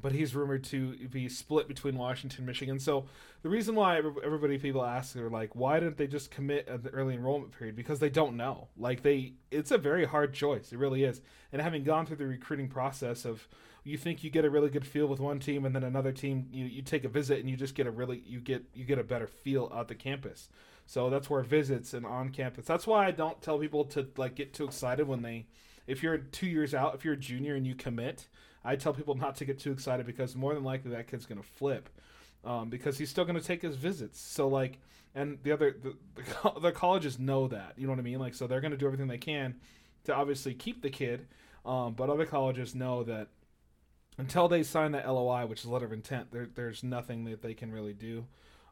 but 0.00 0.12
he's 0.12 0.34
rumored 0.34 0.64
to 0.64 1.08
be 1.08 1.28
split 1.28 1.68
between 1.68 1.96
Washington, 1.96 2.44
Michigan. 2.44 2.78
So 2.78 3.06
the 3.42 3.48
reason 3.48 3.74
why 3.74 3.96
everybody 3.96 4.58
people 4.58 4.84
ask 4.84 5.16
are 5.16 5.30
like, 5.30 5.56
why 5.56 5.80
didn't 5.80 5.96
they 5.96 6.06
just 6.06 6.30
commit 6.30 6.68
at 6.68 6.82
the 6.82 6.90
early 6.90 7.14
enrollment 7.14 7.52
period? 7.52 7.76
Because 7.76 7.98
they 7.98 8.10
don't 8.10 8.36
know. 8.36 8.68
Like 8.76 9.02
they, 9.02 9.34
it's 9.50 9.70
a 9.70 9.78
very 9.78 10.04
hard 10.04 10.34
choice. 10.34 10.72
It 10.72 10.78
really 10.78 11.04
is. 11.04 11.20
And 11.52 11.62
having 11.62 11.82
gone 11.82 12.06
through 12.06 12.16
the 12.16 12.26
recruiting 12.26 12.68
process 12.68 13.24
of, 13.24 13.48
you 13.84 13.96
think 13.96 14.24
you 14.24 14.30
get 14.30 14.44
a 14.44 14.50
really 14.50 14.68
good 14.68 14.84
feel 14.84 15.06
with 15.06 15.20
one 15.20 15.38
team, 15.38 15.64
and 15.64 15.72
then 15.74 15.84
another 15.84 16.10
team, 16.10 16.48
you 16.50 16.64
you 16.64 16.82
take 16.82 17.04
a 17.04 17.08
visit 17.08 17.38
and 17.38 17.48
you 17.48 17.56
just 17.56 17.76
get 17.76 17.86
a 17.86 17.90
really 17.92 18.20
you 18.26 18.40
get 18.40 18.64
you 18.74 18.84
get 18.84 18.98
a 18.98 19.04
better 19.04 19.28
feel 19.28 19.70
out 19.72 19.86
the 19.86 19.94
campus. 19.94 20.48
So 20.86 21.08
that's 21.08 21.30
where 21.30 21.42
visits 21.42 21.94
and 21.94 22.04
on 22.04 22.30
campus. 22.30 22.66
That's 22.66 22.86
why 22.86 23.06
I 23.06 23.12
don't 23.12 23.40
tell 23.40 23.60
people 23.60 23.84
to 23.86 24.08
like 24.16 24.34
get 24.34 24.52
too 24.52 24.64
excited 24.64 25.06
when 25.06 25.22
they 25.22 25.46
if 25.86 26.02
you're 26.02 26.18
two 26.18 26.48
years 26.48 26.74
out, 26.74 26.96
if 26.96 27.04
you're 27.04 27.14
a 27.14 27.18
junior 27.18 27.54
and 27.54 27.64
you 27.64 27.76
commit, 27.76 28.26
I 28.66 28.76
tell 28.76 28.92
people 28.92 29.14
not 29.14 29.36
to 29.36 29.44
get 29.44 29.58
too 29.58 29.72
excited 29.72 30.06
because 30.06 30.34
more 30.34 30.54
than 30.54 30.64
likely 30.64 30.90
that 30.92 31.08
kid's 31.08 31.26
gonna 31.26 31.42
flip. 31.42 31.88
Um, 32.44 32.70
because 32.70 32.96
he's 32.96 33.10
still 33.10 33.24
going 33.24 33.38
to 33.38 33.44
take 33.44 33.60
his 33.60 33.74
visits. 33.74 34.20
So 34.20 34.46
like, 34.46 34.78
and 35.16 35.38
the 35.42 35.50
other 35.50 35.74
the, 35.82 35.96
the, 36.14 36.60
the, 36.60 36.70
colleges 36.72 37.18
know 37.18 37.48
that. 37.48 37.72
You 37.76 37.86
know 37.86 37.92
what 37.92 37.98
I 37.98 38.02
mean? 38.02 38.20
Like, 38.20 38.34
so 38.34 38.46
they're 38.46 38.60
going 38.60 38.70
to 38.70 38.76
do 38.76 38.86
everything 38.86 39.08
they 39.08 39.18
can 39.18 39.56
to 40.04 40.14
obviously 40.14 40.54
keep 40.54 40.80
the 40.80 40.90
kid. 40.90 41.26
Um, 41.64 41.94
but 41.94 42.08
other 42.08 42.24
colleges 42.24 42.72
know 42.72 43.02
that 43.02 43.28
until 44.18 44.46
they 44.46 44.62
sign 44.62 44.92
that 44.92 45.08
LOI, 45.08 45.46
which 45.46 45.60
is 45.60 45.66
letter 45.66 45.86
of 45.86 45.92
intent, 45.92 46.30
there, 46.30 46.46
there's 46.54 46.84
nothing 46.84 47.24
that 47.24 47.42
they 47.42 47.54
can 47.54 47.72
really 47.72 47.92
do. 47.92 48.26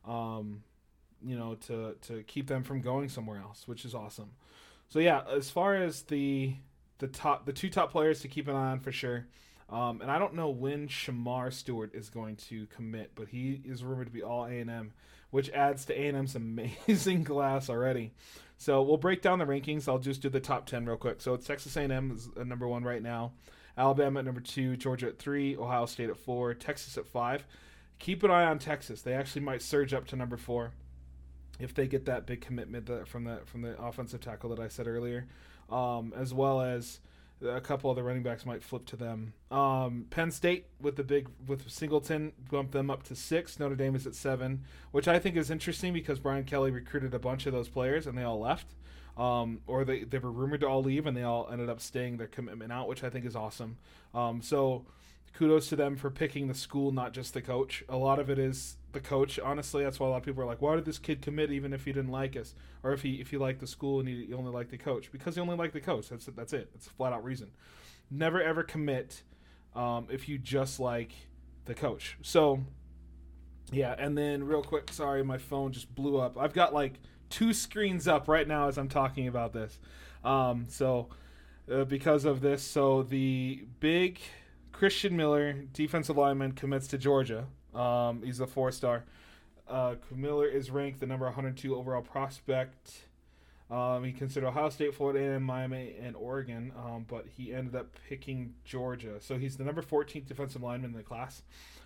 Um, 0.06 0.62
you 1.24 1.36
know, 1.36 1.56
to 1.66 1.96
to 2.02 2.22
keep 2.24 2.46
them 2.46 2.62
from 2.62 2.80
going 2.80 3.08
somewhere 3.08 3.40
else, 3.40 3.66
which 3.66 3.84
is 3.84 3.94
awesome. 3.94 4.30
So 4.88 4.98
yeah, 4.98 5.22
as 5.34 5.50
far 5.50 5.74
as 5.74 6.02
the 6.02 6.54
the 6.98 7.08
top 7.08 7.46
the 7.46 7.52
two 7.52 7.70
top 7.70 7.90
players 7.90 8.20
to 8.20 8.28
keep 8.28 8.46
an 8.46 8.54
eye 8.54 8.70
on 8.70 8.80
for 8.80 8.92
sure. 8.92 9.26
Um, 9.70 10.00
and 10.02 10.10
I 10.10 10.18
don't 10.18 10.34
know 10.34 10.50
when 10.50 10.88
Shemar 10.88 11.52
Stewart 11.52 11.94
is 11.94 12.10
going 12.10 12.36
to 12.36 12.66
commit, 12.66 13.12
but 13.14 13.28
he 13.28 13.62
is 13.64 13.82
rumored 13.82 14.06
to 14.06 14.12
be 14.12 14.22
all 14.22 14.44
A 14.44 14.60
and 14.60 14.70
M, 14.70 14.92
which 15.30 15.50
adds 15.50 15.84
to 15.86 15.98
A 15.98 16.08
and 16.08 16.16
M's 16.16 16.34
amazing 16.36 17.24
class 17.24 17.70
already. 17.70 18.12
So 18.58 18.82
we'll 18.82 18.98
break 18.98 19.22
down 19.22 19.38
the 19.38 19.46
rankings. 19.46 19.88
I'll 19.88 19.98
just 19.98 20.22
do 20.22 20.28
the 20.28 20.40
top 20.40 20.66
ten 20.66 20.86
real 20.86 20.96
quick. 20.96 21.20
So 21.20 21.34
it's 21.34 21.46
Texas 21.46 21.76
A&M 21.76 22.12
is 22.12 22.28
number 22.36 22.68
one 22.68 22.84
right 22.84 23.02
now, 23.02 23.32
Alabama 23.76 24.20
at 24.20 24.24
number 24.24 24.40
two, 24.40 24.76
Georgia 24.76 25.08
at 25.08 25.18
three, 25.18 25.56
Ohio 25.56 25.86
State 25.86 26.10
at 26.10 26.16
four, 26.16 26.54
Texas 26.54 26.96
at 26.96 27.06
five. 27.06 27.44
Keep 27.98 28.22
an 28.22 28.30
eye 28.30 28.44
on 28.44 28.58
Texas. 28.58 29.02
They 29.02 29.14
actually 29.14 29.42
might 29.42 29.62
surge 29.62 29.92
up 29.92 30.06
to 30.08 30.16
number 30.16 30.36
four 30.36 30.72
if 31.58 31.74
they 31.74 31.86
get 31.86 32.06
that 32.06 32.26
big 32.26 32.40
commitment 32.40 32.86
that, 32.86 33.08
from 33.08 33.24
the 33.24 33.40
from 33.46 33.62
the 33.62 33.80
offensive 33.80 34.20
tackle 34.20 34.50
that 34.50 34.60
I 34.60 34.68
said 34.68 34.86
earlier, 34.86 35.26
um, 35.70 36.12
as 36.16 36.34
well 36.34 36.60
as 36.60 37.00
a 37.44 37.60
couple 37.60 37.90
of 37.90 37.96
the 37.96 38.02
running 38.02 38.22
backs 38.22 38.46
might 38.46 38.62
flip 38.62 38.86
to 38.86 38.96
them. 38.96 39.34
Um, 39.50 40.06
Penn 40.10 40.30
State 40.30 40.66
with 40.80 40.96
the 40.96 41.04
big 41.04 41.28
with 41.46 41.70
Singleton 41.70 42.32
bumped 42.50 42.72
them 42.72 42.90
up 42.90 43.02
to 43.04 43.14
six. 43.14 43.58
Notre 43.58 43.76
Dame 43.76 43.94
is 43.94 44.06
at 44.06 44.14
seven, 44.14 44.64
which 44.90 45.08
I 45.08 45.18
think 45.18 45.36
is 45.36 45.50
interesting 45.50 45.92
because 45.92 46.18
Brian 46.18 46.44
Kelly 46.44 46.70
recruited 46.70 47.14
a 47.14 47.18
bunch 47.18 47.46
of 47.46 47.52
those 47.52 47.68
players 47.68 48.06
and 48.06 48.16
they 48.16 48.22
all 48.22 48.40
left, 48.40 48.74
um, 49.16 49.60
or 49.66 49.84
they 49.84 50.04
they 50.04 50.18
were 50.18 50.32
rumored 50.32 50.60
to 50.60 50.68
all 50.68 50.82
leave 50.82 51.06
and 51.06 51.16
they 51.16 51.22
all 51.22 51.48
ended 51.50 51.68
up 51.68 51.80
staying 51.80 52.16
their 52.16 52.26
commitment 52.26 52.72
out, 52.72 52.88
which 52.88 53.04
I 53.04 53.10
think 53.10 53.24
is 53.24 53.36
awesome. 53.36 53.76
Um, 54.14 54.42
so 54.42 54.86
kudos 55.34 55.68
to 55.68 55.76
them 55.76 55.96
for 55.96 56.10
picking 56.10 56.48
the 56.48 56.54
school, 56.54 56.92
not 56.92 57.12
just 57.12 57.34
the 57.34 57.42
coach. 57.42 57.84
A 57.88 57.96
lot 57.96 58.18
of 58.18 58.30
it 58.30 58.38
is 58.38 58.76
the 58.92 59.00
coach. 59.00 59.38
Honestly, 59.38 59.84
that's 59.84 60.00
why 60.00 60.06
a 60.06 60.10
lot 60.10 60.18
of 60.18 60.22
people 60.22 60.42
are 60.42 60.46
like, 60.46 60.62
"Why 60.62 60.76
did 60.76 60.84
this 60.84 60.98
kid 60.98 61.20
commit 61.20 61.50
even 61.50 61.72
if 61.72 61.84
he 61.84 61.92
didn't 61.92 62.12
like 62.12 62.36
us, 62.36 62.54
or 62.82 62.92
if 62.92 63.02
he 63.02 63.20
if 63.20 63.30
he 63.30 63.36
liked 63.36 63.60
the 63.60 63.66
school 63.66 64.00
and 64.00 64.08
he, 64.08 64.26
he 64.26 64.32
only 64.32 64.52
liked 64.52 64.70
the 64.70 64.78
coach?" 64.78 65.12
Because 65.12 65.34
he 65.34 65.40
only 65.40 65.56
liked 65.56 65.74
the 65.74 65.80
coach. 65.80 66.08
That's 66.08 66.26
that's 66.26 66.52
it. 66.52 66.70
It's 66.74 66.86
a 66.86 66.90
flat 66.90 67.12
out 67.12 67.24
reason. 67.24 67.50
Never 68.10 68.40
ever 68.40 68.62
commit 68.62 69.22
um, 69.74 70.06
if 70.10 70.28
you 70.28 70.38
just 70.38 70.80
like 70.80 71.12
the 71.64 71.74
coach. 71.74 72.16
So 72.22 72.60
yeah, 73.72 73.94
and 73.98 74.16
then 74.16 74.44
real 74.44 74.62
quick, 74.62 74.92
sorry, 74.92 75.24
my 75.24 75.38
phone 75.38 75.72
just 75.72 75.94
blew 75.94 76.18
up. 76.18 76.38
I've 76.38 76.52
got 76.52 76.72
like 76.72 77.00
two 77.28 77.52
screens 77.52 78.06
up 78.06 78.28
right 78.28 78.46
now 78.46 78.68
as 78.68 78.78
I'm 78.78 78.88
talking 78.88 79.26
about 79.26 79.52
this. 79.52 79.78
Um, 80.22 80.66
so 80.68 81.08
uh, 81.70 81.84
because 81.84 82.24
of 82.24 82.40
this, 82.40 82.62
so 82.62 83.02
the 83.02 83.66
big 83.80 84.20
Christian 84.74 85.16
Miller, 85.16 85.52
defensive 85.72 86.16
lineman, 86.16 86.52
commits 86.52 86.88
to 86.88 86.98
Georgia. 86.98 87.46
Um, 87.74 88.22
he's 88.24 88.40
a 88.40 88.46
four 88.46 88.72
star. 88.72 89.04
Uh, 89.68 89.94
Miller 90.14 90.46
is 90.46 90.70
ranked 90.70 90.98
the 91.00 91.06
number 91.06 91.24
102 91.26 91.74
overall 91.76 92.02
prospect. 92.02 93.04
Um, 93.70 94.04
he 94.04 94.12
considered 94.12 94.48
Ohio 94.48 94.68
State, 94.68 94.94
Florida, 94.94 95.20
and 95.36 95.44
Miami, 95.44 95.94
and 96.02 96.14
Oregon, 96.16 96.72
um, 96.76 97.06
but 97.08 97.26
he 97.36 97.54
ended 97.54 97.74
up 97.76 97.96
picking 98.08 98.54
Georgia. 98.64 99.20
So 99.20 99.38
he's 99.38 99.56
the 99.56 99.64
number 99.64 99.80
14th 99.80 100.26
defensive 100.26 100.62
lineman 100.62 100.90
in 100.90 100.96
the 100.96 101.02
class 101.02 101.42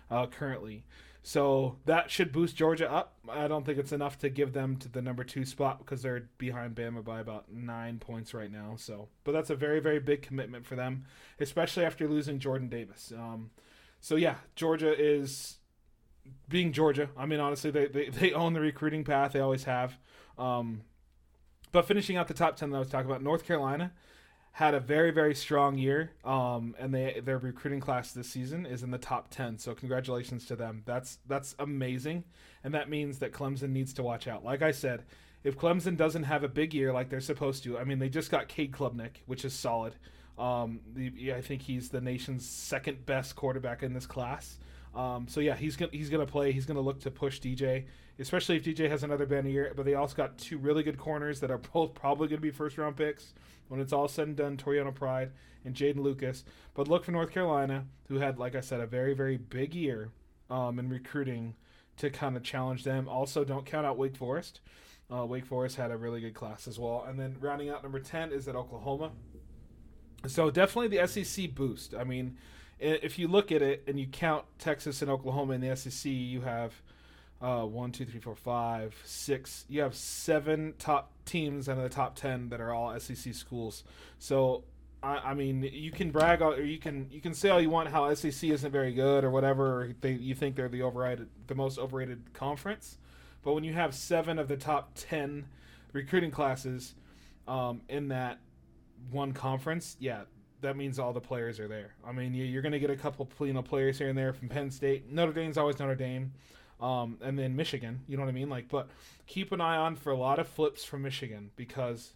uh, 0.09 0.25
currently. 0.25 0.83
So 1.29 1.75
that 1.85 2.09
should 2.09 2.31
boost 2.31 2.55
Georgia 2.55 2.91
up. 2.91 3.13
I 3.29 3.47
don't 3.47 3.63
think 3.63 3.77
it's 3.77 3.91
enough 3.91 4.17
to 4.17 4.29
give 4.29 4.51
them 4.51 4.77
to 4.77 4.89
the 4.89 4.99
number 4.99 5.23
two 5.23 5.45
spot 5.45 5.77
because 5.77 6.01
they're 6.01 6.27
behind 6.39 6.73
Bama 6.73 7.03
by 7.03 7.19
about 7.19 7.53
nine 7.53 7.99
points 7.99 8.33
right 8.33 8.51
now. 8.51 8.73
So, 8.77 9.09
but 9.25 9.33
that's 9.33 9.51
a 9.51 9.55
very 9.55 9.79
very 9.79 9.99
big 9.99 10.23
commitment 10.23 10.65
for 10.65 10.75
them, 10.75 11.05
especially 11.39 11.85
after 11.85 12.07
losing 12.07 12.39
Jordan 12.39 12.67
Davis. 12.67 13.13
Um, 13.15 13.51
so 14.01 14.15
yeah, 14.15 14.37
Georgia 14.55 14.91
is 14.99 15.59
being 16.47 16.73
Georgia. 16.73 17.11
I 17.15 17.27
mean, 17.27 17.39
honestly, 17.39 17.69
they 17.69 17.85
they, 17.85 18.09
they 18.09 18.33
own 18.33 18.53
the 18.53 18.61
recruiting 18.61 19.03
path. 19.03 19.33
They 19.33 19.39
always 19.39 19.65
have. 19.65 19.99
Um, 20.35 20.81
but 21.71 21.85
finishing 21.85 22.17
out 22.17 22.27
the 22.27 22.33
top 22.33 22.55
ten 22.55 22.71
that 22.71 22.77
I 22.77 22.79
was 22.79 22.89
talking 22.89 23.07
about, 23.07 23.21
North 23.21 23.45
Carolina 23.45 23.91
had 24.53 24.73
a 24.73 24.79
very 24.79 25.11
very 25.11 25.35
strong 25.35 25.77
year 25.77 26.11
um, 26.25 26.75
and 26.79 26.93
they 26.93 27.21
their 27.23 27.37
recruiting 27.37 27.79
class 27.79 28.11
this 28.11 28.29
season 28.29 28.65
is 28.65 28.83
in 28.83 28.91
the 28.91 28.97
top 28.97 29.29
10 29.29 29.57
so 29.57 29.73
congratulations 29.73 30.45
to 30.45 30.55
them. 30.55 30.83
That's 30.85 31.19
that's 31.27 31.55
amazing 31.59 32.23
and 32.63 32.73
that 32.73 32.89
means 32.89 33.19
that 33.19 33.31
clemson 33.31 33.69
needs 33.69 33.93
to 33.93 34.03
watch 34.03 34.27
out. 34.27 34.43
Like 34.43 34.61
i 34.61 34.71
said 34.71 35.03
if 35.43 35.57
clemson 35.57 35.95
doesn't 35.95 36.23
have 36.23 36.43
a 36.43 36.49
big 36.49 36.73
year 36.73 36.91
like 36.91 37.09
they're 37.09 37.21
supposed 37.21 37.63
to 37.63 37.77
i 37.77 37.83
mean 37.83 37.99
they 37.99 38.09
just 38.09 38.31
got 38.31 38.47
cade 38.47 38.71
klubnik 38.71 39.17
which 39.25 39.45
is 39.45 39.53
solid. 39.53 39.95
Um, 40.37 40.79
the, 40.93 41.33
i 41.33 41.41
think 41.41 41.61
he's 41.61 41.89
the 41.89 42.01
nation's 42.01 42.47
second 42.47 43.05
best 43.05 43.35
quarterback 43.35 43.83
in 43.83 43.93
this 43.93 44.05
class 44.05 44.57
um, 44.95 45.27
so 45.27 45.39
yeah 45.39 45.55
he's 45.55 45.75
gonna 45.75 45.91
he's 45.91 46.09
gonna 46.09 46.25
play 46.25 46.51
he's 46.51 46.65
gonna 46.65 46.81
look 46.81 46.99
to 46.99 47.11
push 47.11 47.39
dj 47.39 47.85
especially 48.17 48.57
if 48.57 48.63
dj 48.63 48.89
has 48.89 49.03
another 49.03 49.25
bad 49.25 49.45
year 49.45 49.71
but 49.75 49.85
they 49.85 49.93
also 49.93 50.15
got 50.15 50.37
two 50.37 50.57
really 50.57 50.83
good 50.83 50.97
corners 50.97 51.39
that 51.39 51.51
are 51.51 51.57
both 51.73 51.93
probably 51.93 52.27
gonna 52.27 52.41
be 52.41 52.51
first 52.51 52.77
round 52.77 52.95
picks 52.95 53.33
when 53.69 53.79
it's 53.79 53.93
all 53.93 54.07
said 54.07 54.27
and 54.27 54.35
done, 54.35 54.57
Toriano 54.57 54.93
Pride 54.93 55.31
and 55.63 55.73
Jeadyn 55.73 55.97
Lukus. 55.97 56.43
But 56.73 56.87
look 56.87 57.05
for 57.05 57.11
North 57.11 57.31
Carolina, 57.31 57.85
who 58.09 58.15
had, 58.15 58.37
like 58.37 58.55
I 58.55 58.61
said, 58.61 58.81
a 58.81 58.87
very, 58.87 59.13
very 59.13 59.37
big 59.37 59.73
year 59.73 60.09
um, 60.49 60.77
in 60.79 60.89
recruiting 60.89 61.55
to 61.97 62.09
kind 62.09 62.35
of 62.35 62.43
challenge 62.43 62.83
them. 62.83 63.07
Also, 63.07 63.45
don't 63.45 63.65
count 63.65 63.85
out 63.85 63.97
Wake 63.97 64.17
Forest. 64.17 64.59
Uh, 65.13 65.25
Wake 65.25 65.45
Forest 65.45 65.77
had 65.77 65.91
a 65.91 65.97
really 65.97 66.19
good 66.19 66.33
class 66.33 66.67
as 66.67 66.77
well. 66.77 67.05
And 67.07 67.19
then 67.19 67.37
rounding 67.39 67.69
out 67.69 67.83
number 67.83 67.99
10 67.99 68.31
is 68.31 68.47
at 68.47 68.55
Oklahoma. 68.55 69.11
So 70.27 70.51
definitely 70.51 70.97
the 70.97 71.07
SEC 71.07 71.53
boost. 71.55 71.93
I 71.95 72.03
mean, 72.03 72.37
if 72.79 73.19
you 73.19 73.27
look 73.27 73.51
at 73.51 73.61
it 73.61 73.83
and 73.87 73.99
you 73.99 74.07
count 74.07 74.45
Texas 74.57 75.01
and 75.01 75.11
Oklahoma 75.11 75.53
in 75.53 75.61
the 75.61 75.75
SEC, 75.75 76.11
you 76.11 76.41
have– 76.41 76.73
uh, 77.41 77.63
one, 77.63 77.91
two, 77.91 78.05
three, 78.05 78.19
four, 78.19 78.35
five, 78.35 78.95
six. 79.05 79.65
You 79.69 79.81
have 79.81 79.95
seven 79.95 80.73
top 80.77 81.11
teams 81.25 81.69
out 81.69 81.77
of 81.77 81.83
the 81.83 81.89
top 81.89 82.15
ten 82.15 82.49
that 82.49 82.59
are 82.59 82.73
all 82.73 82.97
SEC 82.99 83.33
schools. 83.33 83.83
So, 84.17 84.65
I, 85.01 85.17
I 85.17 85.33
mean, 85.33 85.63
you 85.71 85.91
can 85.91 86.11
brag 86.11 86.41
or 86.41 86.61
you 86.61 86.79
can 86.79 87.07
you 87.09 87.21
can 87.21 87.33
say 87.33 87.49
all 87.49 87.61
you 87.61 87.69
want 87.69 87.89
how 87.89 88.13
SEC 88.13 88.49
isn't 88.49 88.71
very 88.71 88.93
good 88.93 89.23
or 89.23 89.31
whatever. 89.31 89.83
Or 89.83 89.93
they 90.01 90.13
you 90.13 90.35
think 90.35 90.55
they're 90.55 90.69
the 90.69 90.83
overrated, 90.83 91.29
the 91.47 91.55
most 91.55 91.79
overrated 91.79 92.33
conference, 92.33 92.97
but 93.41 93.53
when 93.53 93.63
you 93.63 93.73
have 93.73 93.95
seven 93.95 94.37
of 94.37 94.47
the 94.49 94.57
top 94.57 94.91
ten 94.95 95.45
recruiting 95.93 96.31
classes 96.31 96.93
um, 97.47 97.81
in 97.87 98.09
that 98.09 98.39
one 99.11 99.31
conference, 99.31 99.95
yeah, 99.99 100.23
that 100.61 100.75
means 100.75 100.99
all 100.99 101.13
the 101.13 101.21
players 101.21 101.59
are 101.59 101.67
there. 101.67 101.93
I 102.05 102.11
mean, 102.11 102.33
you're 102.33 102.61
going 102.61 102.73
to 102.73 102.79
get 102.79 102.89
a 102.89 102.95
couple 102.95 103.27
you 103.45 103.53
know 103.53 103.61
players 103.61 103.97
here 103.97 104.09
and 104.09 104.17
there 104.17 104.33
from 104.33 104.49
Penn 104.49 104.71
State. 104.71 105.11
Notre 105.11 105.33
Dame's 105.33 105.57
always 105.57 105.79
Notre 105.79 105.95
Dame 105.95 106.33
um, 106.79 107.17
and 107.21 107.37
then 107.37 107.55
Michigan. 107.55 108.01
You 108.07 108.17
know 108.17 108.23
what 108.23 108.29
I 108.29 108.33
mean? 108.33 108.49
Like, 108.49 108.69
but 108.69 108.89
keep 109.27 109.51
an 109.51 109.61
eye 109.61 109.77
on 109.77 109.95
for 109.95 110.11
a 110.11 110.17
lot 110.17 110.39
of 110.39 110.47
flips 110.47 110.83
from 110.83 111.01
Michigan 111.01 111.51
because 111.55 112.13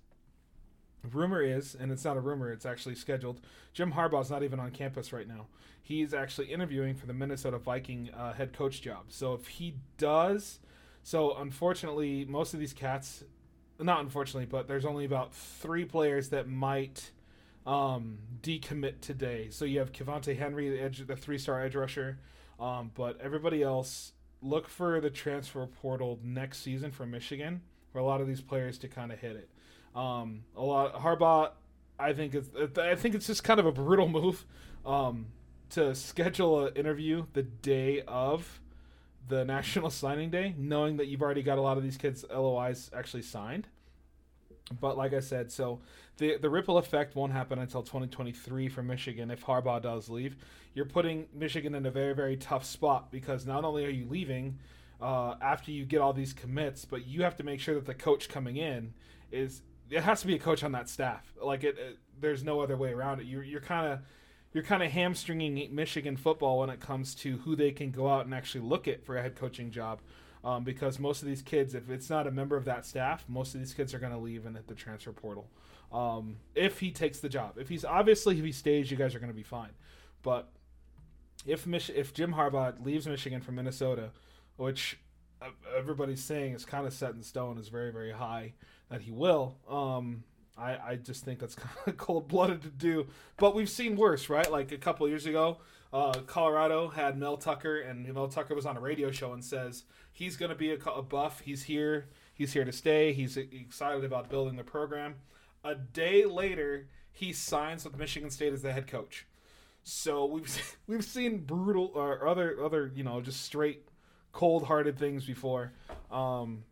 rumor 1.12 1.42
is, 1.42 1.76
and 1.76 1.92
it's 1.92 2.06
not 2.06 2.18
a 2.18 2.22
rumor, 2.22 2.52
it's 2.52 2.66
actually 2.66 2.96
scheduled. 2.96 3.42
Jim 3.74 3.94
Harbaugh's 3.94 4.30
not 4.30 4.44
even 4.44 4.60
on 4.60 4.72
campus 4.72 5.12
right 5.12 5.28
now. 5.28 5.48
He's 5.82 6.14
actually 6.14 6.48
interviewing 6.48 6.96
for 6.96 7.08
the 7.08 7.14
Minnesota 7.14 7.58
Viking 7.58 8.10
uh, 8.18 8.34
head 8.34 8.54
coach 8.54 8.82
job. 8.82 9.06
So 9.10 9.34
if 9.34 9.48
he 9.48 9.76
does, 9.98 10.60
so 11.04 11.36
unfortunately, 11.36 12.26
most 12.26 12.54
of 12.54 12.60
these 12.62 12.72
cats, 12.72 13.24
not 13.80 14.00
unfortunately, 14.00 14.46
but 14.46 14.68
there's 14.68 14.86
only 14.86 15.04
about 15.04 15.34
three 15.34 15.84
players 15.84 16.30
that 16.30 16.48
might 16.48 17.12
um, 17.66 18.20
decommit 18.42 19.02
today. 19.02 19.48
So 19.50 19.66
you 19.66 19.80
have 19.80 19.92
Kevonte 19.92 20.38
Henry, 20.38 20.70
the 20.70 20.82
edge, 20.82 21.06
the 21.06 21.16
three-star 21.16 21.64
edge 21.64 21.76
rusher. 21.76 22.20
Um, 22.60 22.92
but 22.94 23.20
everybody 23.22 23.64
else 23.64 24.14
look 24.42 24.68
for 24.68 25.00
the 25.02 25.10
transfer 25.10 25.66
portal 25.66 26.20
next 26.24 26.60
season 26.60 26.92
for 26.92 27.06
Michigan, 27.06 27.62
for 27.92 28.00
a 28.00 28.04
lot 28.04 28.22
of 28.22 28.28
these 28.28 28.42
players 28.42 28.78
to 28.80 28.88
kind 28.88 29.12
of 29.12 29.20
hit 29.20 29.36
it. 29.36 29.50
Um, 29.96 30.44
a 30.56 30.62
lot 30.62 30.96
Harbaugh, 30.96 31.52
I 32.00 32.14
think 32.14 32.36
it's 32.36 32.50
I 32.78 32.96
think 32.96 33.16
it's 33.16 33.28
just 33.28 33.44
kind 33.44 33.60
of 33.60 33.66
a 33.66 33.72
brutal 33.72 34.08
move 34.08 34.46
um, 34.86 35.28
to 35.72 35.94
schedule 35.96 36.66
an 36.66 36.76
interview 36.76 37.26
the 37.34 37.44
day 37.44 38.02
of 38.08 38.62
the 39.28 39.46
national 39.46 39.90
signing 39.90 40.30
day, 40.30 40.56
knowing 40.58 40.98
that 40.98 41.08
you've 41.08 41.22
already 41.22 41.44
got 41.44 41.58
a 41.58 41.62
lot 41.62 41.78
of 41.78 41.84
these 41.84 41.98
kids' 41.98 42.26
LOIs 42.30 42.92
actually 42.94 43.24
signed. 43.24 43.68
But 44.80 44.98
like 44.98 45.14
I 45.14 45.20
said, 45.20 45.52
so 45.52 45.82
the 46.18 46.38
the 46.38 46.50
ripple 46.50 46.78
effect 46.78 47.16
won't 47.16 47.34
happen 47.34 47.60
until 47.60 47.84
2023 47.84 48.70
for 48.70 48.82
Michigan 48.82 49.30
if 49.30 49.44
Harbaugh 49.46 49.82
does 49.82 50.10
leave. 50.10 50.38
You're 50.74 50.86
putting 50.86 51.28
Michigan 51.34 51.76
in 51.76 51.86
a 51.86 51.92
very 51.92 52.14
very 52.14 52.38
tough 52.38 52.66
spot 52.66 53.12
because 53.12 53.46
not 53.46 53.66
only 53.66 53.86
are 53.86 53.90
you 53.90 54.06
leaving 54.10 54.60
uh, 55.02 55.36
after 55.42 55.72
you 55.72 55.86
get 55.86 56.00
all 56.00 56.14
these 56.14 56.34
commits, 56.34 56.86
but 56.86 57.06
you 57.06 57.24
have 57.24 57.36
to 57.38 57.44
make 57.44 57.60
sure 57.60 57.76
that 57.76 57.86
the 57.86 57.94
coach 57.94 58.30
coming 58.30 58.58
in 58.58 58.94
is 59.32 59.62
it 59.90 60.04
has 60.04 60.22
to 60.22 60.28
be 60.28 60.36
a 60.36 60.40
coach 60.40 60.64
on 60.64 60.72
that 60.72 60.90
staff. 60.90 61.34
Like 61.42 61.64
it, 61.64 61.78
it 61.78 61.98
there's 62.20 62.44
no 62.44 62.62
other 62.62 62.78
way 62.78 62.92
around 62.92 63.20
it. 63.20 63.26
You're 63.26 63.44
you're 63.44 63.62
kind 63.62 63.92
of 63.92 64.00
you're 64.54 64.64
kind 64.64 64.84
of 64.84 64.92
hamstringing 64.92 65.76
Michigan 65.76 66.16
football 66.16 66.60
when 66.60 66.70
it 66.70 66.80
comes 66.80 67.16
to 67.16 67.38
who 67.38 67.56
they 67.56 67.72
can 67.72 67.92
go 67.92 68.08
out 68.08 68.26
and 68.26 68.34
actually 68.34 68.62
look 68.62 68.88
at 68.88 69.04
for 69.04 69.18
a 69.18 69.22
head 69.22 69.36
coaching 69.36 69.72
job 69.72 70.00
um, 70.44 70.64
because 70.64 71.00
most 71.00 71.22
of 71.22 71.28
these 71.28 71.42
kids, 71.42 71.74
if 71.74 71.90
it's 71.90 72.10
not 72.10 72.28
a 72.28 72.32
member 72.32 72.58
of 72.58 72.66
that 72.66 72.86
staff, 72.86 73.24
most 73.28 73.54
of 73.54 73.62
these 73.62 73.74
kids 73.74 73.94
are 73.94 74.00
going 74.00 74.12
to 74.12 74.18
leave 74.18 74.46
and 74.46 74.56
hit 74.56 74.68
the 74.68 74.76
transfer 74.76 75.14
portal. 75.14 75.50
Um, 75.92 76.38
if 76.56 76.80
he 76.80 76.92
takes 76.92 77.20
the 77.20 77.30
job, 77.30 77.58
if 77.58 77.70
he's 77.70 77.86
obviously 77.86 78.38
if 78.38 78.44
he 78.44 78.52
stays, 78.52 78.92
you 78.92 78.98
guys 78.98 79.16
are 79.16 79.20
going 79.20 79.32
to 79.32 79.36
be 79.36 79.44
fine. 79.44 79.70
But 80.22 80.50
if 81.46 81.66
Mich- 81.68 81.92
if 81.92 82.14
Jim 82.14 82.34
Harbaugh 82.34 82.84
leaves 82.84 83.08
Michigan 83.08 83.42
for 83.42 83.52
Minnesota, 83.52 84.10
which 84.58 85.00
everybody's 85.78 86.24
saying 86.24 86.54
is 86.54 86.66
kind 86.66 86.88
of 86.88 86.94
set 86.94 87.14
in 87.14 87.22
stone, 87.22 87.58
is 87.58 87.68
very 87.68 87.92
very 87.92 88.12
high 88.12 88.54
that 88.90 89.02
he 89.02 89.12
will. 89.12 89.58
Um, 89.70 90.24
I, 90.58 90.78
I 90.78 90.96
just 90.96 91.24
think 91.24 91.40
that's 91.40 91.56
kind 91.56 91.76
of 91.88 91.98
cold 91.98 92.28
blooded 92.28 92.62
to 92.64 92.70
do. 92.70 93.08
But 93.38 93.56
we've 93.56 93.70
seen 93.70 93.96
worse, 93.96 94.30
right? 94.30 94.52
Like 94.52 94.72
a 94.72 94.78
couple 94.78 95.08
years 95.08 95.26
ago, 95.26 95.60
uh, 95.94 96.14
Colorado 96.26 96.90
had 96.90 97.18
Mel 97.18 97.38
Tucker, 97.38 97.80
and 97.80 98.12
Mel 98.12 98.28
Tucker 98.28 98.56
was 98.56 98.66
on 98.66 98.76
a 98.76 98.80
radio 98.80 99.12
show 99.12 99.32
and 99.32 99.46
says 99.46 99.84
he's 100.12 100.36
going 100.36 100.50
to 100.50 100.56
be 100.56 100.72
a, 100.72 100.78
a 100.90 101.04
buff. 101.04 101.42
He's 101.42 101.64
here. 101.64 102.08
He's 102.34 102.52
here 102.54 102.66
to 102.66 102.72
stay. 102.72 103.14
He's 103.14 103.38
excited 103.38 104.04
about 104.04 104.30
building 104.30 104.56
the 104.56 104.64
program. 104.64 105.16
A 105.64 105.76
day 105.76 106.26
later, 106.26 106.88
he 107.12 107.32
signs 107.32 107.86
with 107.86 107.96
Michigan 107.96 108.32
State 108.32 108.54
as 108.54 108.64
the 108.64 108.74
head 108.74 108.88
coach. 108.88 109.28
So 109.84 110.26
we've 110.26 110.78
we've 110.88 111.06
seen 111.06 111.40
brutal 111.46 111.92
or 111.94 112.28
other 112.28 112.62
other 112.64 112.92
you 112.96 113.04
know 113.04 113.22
just 113.22 113.44
straight 113.44 113.88
cold 114.32 114.64
hearted 114.64 114.98
things 114.98 115.26
before. 115.26 115.74
Um, 116.12 116.64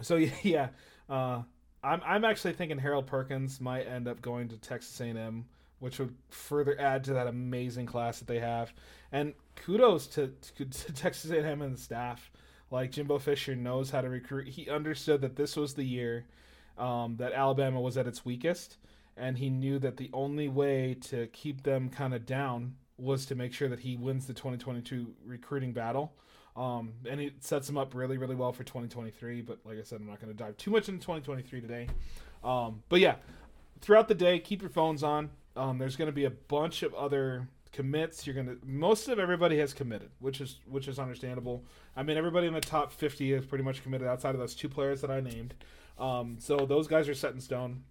so 0.00 0.16
yeah, 0.42 0.70
uh, 1.08 1.42
I'm 1.84 2.02
I'm 2.04 2.24
actually 2.24 2.54
thinking 2.54 2.78
Harold 2.78 3.06
Perkins 3.06 3.60
might 3.60 3.86
end 3.86 4.08
up 4.08 4.20
going 4.20 4.48
to 4.48 4.56
Texas 4.56 5.00
A&M, 5.00 5.44
which 5.84 5.98
would 5.98 6.14
further 6.30 6.80
add 6.80 7.04
to 7.04 7.12
that 7.12 7.26
amazing 7.26 7.84
class 7.84 8.18
that 8.18 8.26
they 8.26 8.38
have. 8.38 8.72
And 9.12 9.34
kudos 9.54 10.06
to, 10.06 10.32
to, 10.56 10.64
Texas 10.94 11.30
A&M 11.30 11.60
and 11.60 11.74
the 11.74 11.80
staff. 11.80 12.30
Like 12.70 12.90
Jimbo 12.90 13.18
Fisher 13.18 13.54
knows 13.54 13.90
how 13.90 14.00
to 14.00 14.08
recruit. 14.08 14.48
He 14.48 14.70
understood 14.70 15.20
that 15.20 15.36
this 15.36 15.56
was 15.56 15.74
the 15.74 15.84
year 15.84 16.24
um, 16.78 17.16
that 17.18 17.34
Alabama 17.34 17.82
was 17.82 17.98
at 17.98 18.06
its 18.06 18.24
weakest, 18.24 18.78
and 19.18 19.36
he 19.36 19.50
knew 19.50 19.78
that 19.78 19.98
the 19.98 20.08
only 20.14 20.48
way 20.48 20.96
to 21.02 21.26
keep 21.26 21.64
them 21.64 21.90
kind 21.90 22.14
of 22.14 22.24
down 22.24 22.76
was 22.96 23.26
to 23.26 23.34
make 23.34 23.52
sure 23.52 23.68
that 23.68 23.80
he 23.80 23.94
wins 23.94 24.26
the 24.26 24.32
2022 24.32 25.14
recruiting 25.26 25.74
battle. 25.74 26.14
Um, 26.56 26.94
and 27.06 27.20
it 27.20 27.44
sets 27.44 27.68
him 27.68 27.76
up 27.76 27.94
really, 27.94 28.16
really 28.16 28.36
well 28.36 28.54
for 28.54 28.64
2023. 28.64 29.42
But 29.42 29.58
like 29.66 29.78
I 29.78 29.82
said, 29.82 30.00
I'm 30.00 30.06
not 30.06 30.18
going 30.18 30.32
to 30.32 30.36
dive 30.36 30.56
too 30.56 30.70
much 30.70 30.88
into 30.88 31.00
2023 31.00 31.60
today. 31.60 31.88
Um, 32.42 32.82
but 32.88 33.00
yeah, 33.00 33.16
throughout 33.82 34.08
the 34.08 34.14
day, 34.14 34.38
keep 34.38 34.62
your 34.62 34.70
phones 34.70 35.02
on. 35.02 35.28
Um, 35.56 35.78
there's 35.78 35.96
going 35.96 36.06
to 36.06 36.12
be 36.12 36.24
a 36.24 36.30
bunch 36.30 36.82
of 36.82 36.94
other 36.94 37.48
commits. 37.72 38.26
You're 38.26 38.34
going 38.34 38.46
to 38.46 38.58
most 38.64 39.08
of 39.08 39.18
everybody 39.18 39.58
has 39.58 39.72
committed, 39.72 40.10
which 40.18 40.40
is 40.40 40.58
which 40.66 40.88
is 40.88 40.98
understandable. 40.98 41.64
I 41.96 42.02
mean, 42.02 42.16
everybody 42.16 42.46
in 42.46 42.54
the 42.54 42.60
top 42.60 42.92
50 42.92 43.32
is 43.32 43.44
pretty 43.44 43.64
much 43.64 43.82
committed 43.82 44.06
outside 44.06 44.34
of 44.34 44.40
those 44.40 44.54
two 44.54 44.68
players 44.68 45.00
that 45.00 45.10
I 45.10 45.20
named. 45.20 45.54
Um, 45.98 46.36
so 46.40 46.56
those 46.56 46.88
guys 46.88 47.08
are 47.08 47.14
set 47.14 47.34
in 47.34 47.40
stone. 47.40 47.84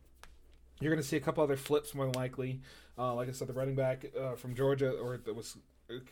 You're 0.82 0.92
going 0.92 1.02
to 1.02 1.08
see 1.08 1.18
a 1.18 1.22
couple 1.22 1.44
other 1.44 1.56
flips 1.56 1.96
more 1.96 2.06
than 2.06 2.16
likely. 2.16 2.60
Uh, 2.98 3.14
like 3.14 3.30
I 3.30 3.32
said, 3.32 3.48
the 3.48 3.54
running 3.54 3.76
back 3.76 4.06
uh, 4.20 4.36
from 4.36 4.56
Georgia, 4.56 4.92
or 4.92 5.18
that 5.18 5.34
was 5.34 5.58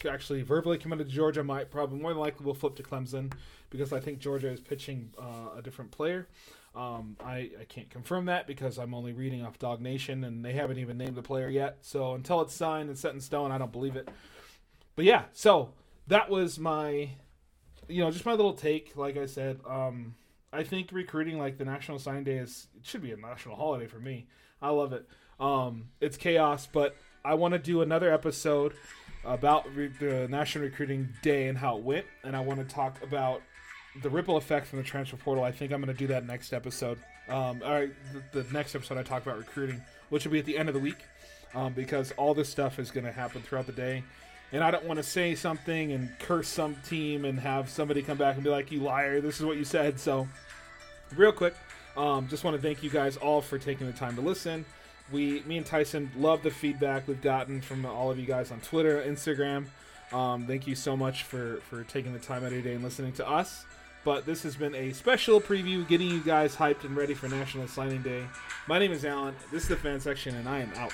actually 0.10 0.42
verbally 0.42 0.78
committed 0.78 1.08
to 1.08 1.14
Georgia 1.14 1.44
might 1.44 1.72
probably 1.72 2.00
more 2.00 2.12
than 2.12 2.20
likely 2.20 2.46
will 2.46 2.54
flip 2.54 2.76
to 2.76 2.84
Clemson 2.84 3.34
because 3.70 3.94
I 3.94 4.00
think 4.00 4.20
Georgia 4.20 4.50
is 4.50 4.60
pitching 4.60 5.12
uh, 5.20 5.58
a 5.58 5.62
different 5.62 5.92
player. 5.92 6.28
Um, 6.74 7.18
I, 7.20 7.50
I 7.60 7.66
can't 7.68 7.90
confirm 7.90 8.26
that 8.26 8.48
because 8.48 8.78
I'm 8.78 8.94
only 8.94 9.12
reading 9.12 9.46
off 9.46 9.60
DawgNation 9.60 10.26
and 10.26 10.44
they 10.44 10.54
haven't 10.54 10.78
even 10.78 10.98
named 10.98 11.16
the 11.16 11.22
player 11.22 11.50
yet. 11.50 11.80
So 11.82 12.14
until 12.14 12.42
it's 12.42 12.54
signed 12.54 12.90
and 12.90 12.98
set 12.98 13.14
in 13.14 13.20
stone, 13.20 13.52
I 13.52 13.58
don't 13.58 13.72
believe 13.72 13.96
it. 13.96 14.08
But 14.96 15.06
yeah, 15.06 15.26
so 15.34 15.74
that 16.08 16.30
was 16.30 16.60
my, 16.60 17.10
you 17.90 18.02
know, 18.02 18.10
just 18.10 18.26
my 18.26 18.34
little 18.34 18.54
take. 18.54 18.96
Like 18.96 19.18
I 19.18 19.26
said, 19.26 19.60
um, 19.68 20.16
I 20.54 20.64
think 20.64 20.92
recruiting 20.92 21.38
like 21.38 21.58
the 21.58 21.66
National 21.66 22.00
Sign 22.00 22.24
Day 22.24 22.38
is 22.38 22.68
it 22.78 22.86
should 22.86 23.02
be 23.02 23.12
a 23.12 23.18
national 23.18 23.56
holiday 23.56 23.88
for 23.88 24.00
me. 24.00 24.28
I 24.62 24.70
love 24.70 24.94
it. 24.94 25.08
Um, 25.40 25.90
it's 26.00 26.18
chaos, 26.18 26.68
but 26.72 26.96
I 27.26 27.34
want 27.34 27.54
to 27.54 27.60
do 27.60 27.82
another 27.82 28.14
episode 28.14 28.74
about 29.24 29.66
re- 29.76 29.92
the 30.00 30.28
National 30.28 30.66
Recruiting 30.66 31.10
Day 31.22 31.48
and 31.48 31.58
how 31.58 31.78
it 31.78 31.84
went, 31.84 32.06
and 32.24 32.36
I 32.36 32.42
want 32.42 32.60
to 32.60 32.76
talk 32.76 33.02
about 33.04 33.42
the 34.02 34.10
ripple 34.10 34.38
effect 34.38 34.68
from 34.68 34.80
the 34.80 34.84
transfer 34.84 35.18
portal. 35.18 35.44
I 35.44 35.52
think 35.52 35.72
I'm 35.72 35.82
going 35.82 35.94
to 35.94 36.00
do 36.00 36.08
that 36.08 36.26
next 36.26 36.54
episode. 36.54 37.00
Um, 37.28 37.62
all 37.64 37.72
right, 37.72 37.92
the, 38.32 38.42
the, 38.42 38.54
next 38.54 38.76
episode 38.76 38.98
I 38.98 39.04
talk 39.04 39.24
about 39.24 39.38
recruiting, 39.38 39.82
which 40.10 40.26
will 40.26 40.32
be 40.32 40.40
at 40.40 40.46
the 40.46 40.58
end 40.58 40.70
of 40.70 40.76
the 40.76 40.82
week, 40.82 41.06
um, 41.54 41.74
because 41.74 42.12
all 42.14 42.34
this 42.34 42.50
stuff 42.50 42.80
is 42.80 42.92
going 42.92 43.06
to 43.06 43.12
happen 43.12 43.42
throughout 43.42 43.68
the 43.68 43.74
day, 43.74 44.04
and 44.52 44.64
I 44.64 44.72
don't 44.72 44.86
want 44.86 44.98
to 44.98 45.04
say 45.04 45.36
something 45.36 45.92
and 45.92 46.10
curse 46.20 46.48
some 46.48 46.76
team 46.88 47.26
and 47.26 47.40
have 47.40 47.70
somebody 47.70 48.02
come 48.02 48.18
back 48.18 48.36
and 48.36 48.44
be 48.44 48.50
like, 48.50 48.72
"You 48.72 48.80
liar! 48.80 49.22
This 49.22 49.40
is 49.40 49.46
what 49.46 49.58
you 49.58 49.64
said." 49.64 50.00
So, 50.00 50.28
real 51.16 51.32
quick, 51.32 51.54
um, 51.96 52.28
just 52.28 52.44
want 52.44 52.56
to 52.56 52.62
thank 52.62 52.84
you 52.84 52.90
guys 52.90 53.18
all 53.18 53.42
for 53.42 53.58
taking 53.58 53.88
the 53.88 53.94
time 53.94 54.16
to 54.16 54.22
listen 54.22 54.66
we, 55.12 55.42
me 55.46 55.58
and 55.58 55.66
Tyson, 55.66 56.12
love 56.18 56.44
the 56.44 56.52
feedback 56.52 57.08
we've 57.08 57.22
gotten 57.22 57.62
from 57.62 57.86
all 57.86 58.12
of 58.12 58.20
you 58.20 58.26
guys 58.26 58.52
on 58.52 58.60
Twitter, 58.62 59.02
Instagram. 59.02 59.66
Um, 60.14 60.46
thank 60.46 60.68
you 60.68 60.76
so 60.76 60.98
much 60.98 61.24
for 61.24 61.62
for 61.70 61.84
taking 61.86 62.14
the 62.14 62.20
time 62.20 62.44
out 62.44 62.48
of 62.48 62.54
your 62.54 62.62
day 62.62 62.74
and 62.74 62.84
listening 62.84 63.14
to 63.14 63.28
us. 63.28 63.66
But 64.04 64.26
this 64.26 64.42
has 64.44 64.56
been 64.56 64.74
a 64.74 64.94
special 64.94 65.40
preview, 65.40 65.88
getting 65.88 66.10
you 66.10 66.22
guys 66.22 66.56
hyped 66.56 66.86
and 66.86 66.96
ready 66.96 67.14
for 67.14 67.28
National 67.28 67.68
Signing 67.68 68.02
Day. 68.02 68.24
My 68.68 68.80
name 68.80 68.92
is 68.92 69.06
Allen. 69.06 69.36
This 69.52 69.64
is 69.64 69.70
the 69.70 69.76
fan 69.76 70.00
section, 70.00 70.36
and 70.36 70.50
I 70.50 70.60
am 70.60 70.72
out. 70.76 70.94